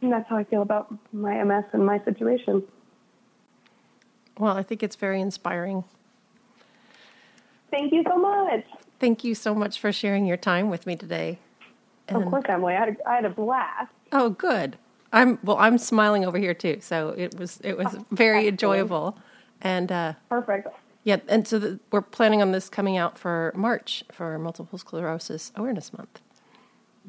And 0.01 0.13
that's 0.13 0.29
how 0.29 0.37
I 0.37 0.45
feel 0.45 0.63
about 0.63 0.95
my 1.13 1.43
MS 1.43 1.65
and 1.73 1.85
my 1.85 2.03
situation. 2.05 2.63
Well, 4.39 4.57
I 4.57 4.63
think 4.63 4.83
it's 4.83 4.97
very 4.97 5.21
inspiring. 5.21 5.85
Thank 7.71 7.93
you 7.93 8.03
so 8.09 8.17
much. 8.17 8.65
Thank 9.01 9.25
you 9.25 9.35
so 9.35 9.55
much 9.55 9.79
for 9.81 9.93
sharing 9.93 10.27
your 10.27 10.37
time 10.37 10.71
with 10.71 10.87
me 10.87 10.97
today. 10.97 11.39
Of 12.09 12.25
course, 12.27 12.45
Emily. 12.49 12.75
I 12.75 12.81
had 12.81 12.89
a, 12.91 13.09
I 13.09 13.15
had 13.17 13.25
a 13.25 13.31
blast. 13.31 13.91
Oh, 14.13 14.31
good. 14.31 14.77
I'm 15.13 15.39
well. 15.43 15.57
I'm 15.59 15.79
smiling 15.79 16.25
over 16.25 16.39
here 16.39 16.55
too. 16.55 16.79
So 16.81 17.15
it 17.17 17.39
was 17.39 17.61
it 17.63 17.79
was 17.79 17.97
very 18.11 18.39
excellent. 18.39 18.49
enjoyable, 18.49 19.19
and 19.63 19.91
uh, 19.93 20.13
Perfect. 20.29 20.69
yeah. 21.05 21.19
And 21.29 21.47
so 21.47 21.59
the, 21.59 21.81
we're 21.93 22.03
planning 22.03 22.43
on 22.43 22.53
this 22.53 22.69
coming 22.69 22.97
out 22.97 23.17
for 23.17 23.53
March 23.57 24.05
for 24.13 24.39
Multiple 24.39 24.79
Sclerosis 24.79 25.53
Awareness 25.57 25.93
Month. 25.93 26.21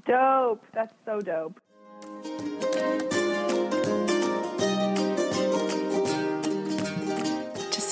Dope. 0.05 0.63
That's 0.73 0.93
so 1.05 1.19
dope. 1.21 1.59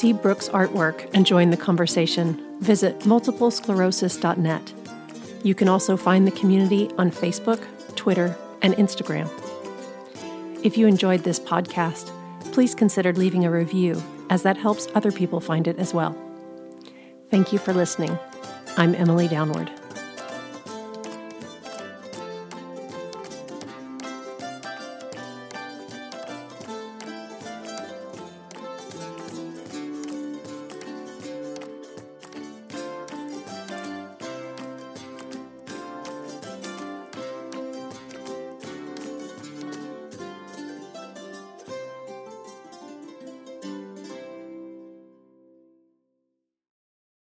See 0.03 0.11
Brooke's 0.11 0.49
artwork 0.49 1.09
and 1.13 1.25
join 1.25 1.49
the 1.49 1.55
conversation, 1.55 2.59
visit 2.59 2.99
multiplesclerosis.net. 3.03 4.73
You 5.45 5.55
can 5.55 5.69
also 5.69 5.95
find 5.95 6.27
the 6.27 6.31
community 6.31 6.91
on 6.97 7.09
Facebook, 7.09 7.65
Twitter, 7.95 8.35
and 8.61 8.73
Instagram. 8.73 9.29
If 10.61 10.77
you 10.77 10.87
enjoyed 10.87 11.23
this 11.23 11.39
podcast, 11.39 12.11
please 12.51 12.75
consider 12.75 13.13
leaving 13.13 13.45
a 13.45 13.51
review, 13.51 14.03
as 14.29 14.43
that 14.43 14.57
helps 14.57 14.89
other 14.93 15.11
people 15.11 15.39
find 15.39 15.69
it 15.69 15.79
as 15.79 15.93
well. 15.93 16.13
Thank 17.31 17.53
you 17.53 17.57
for 17.57 17.73
listening. 17.73 18.19
I'm 18.75 18.95
Emily 18.95 19.29
Downward. 19.29 19.71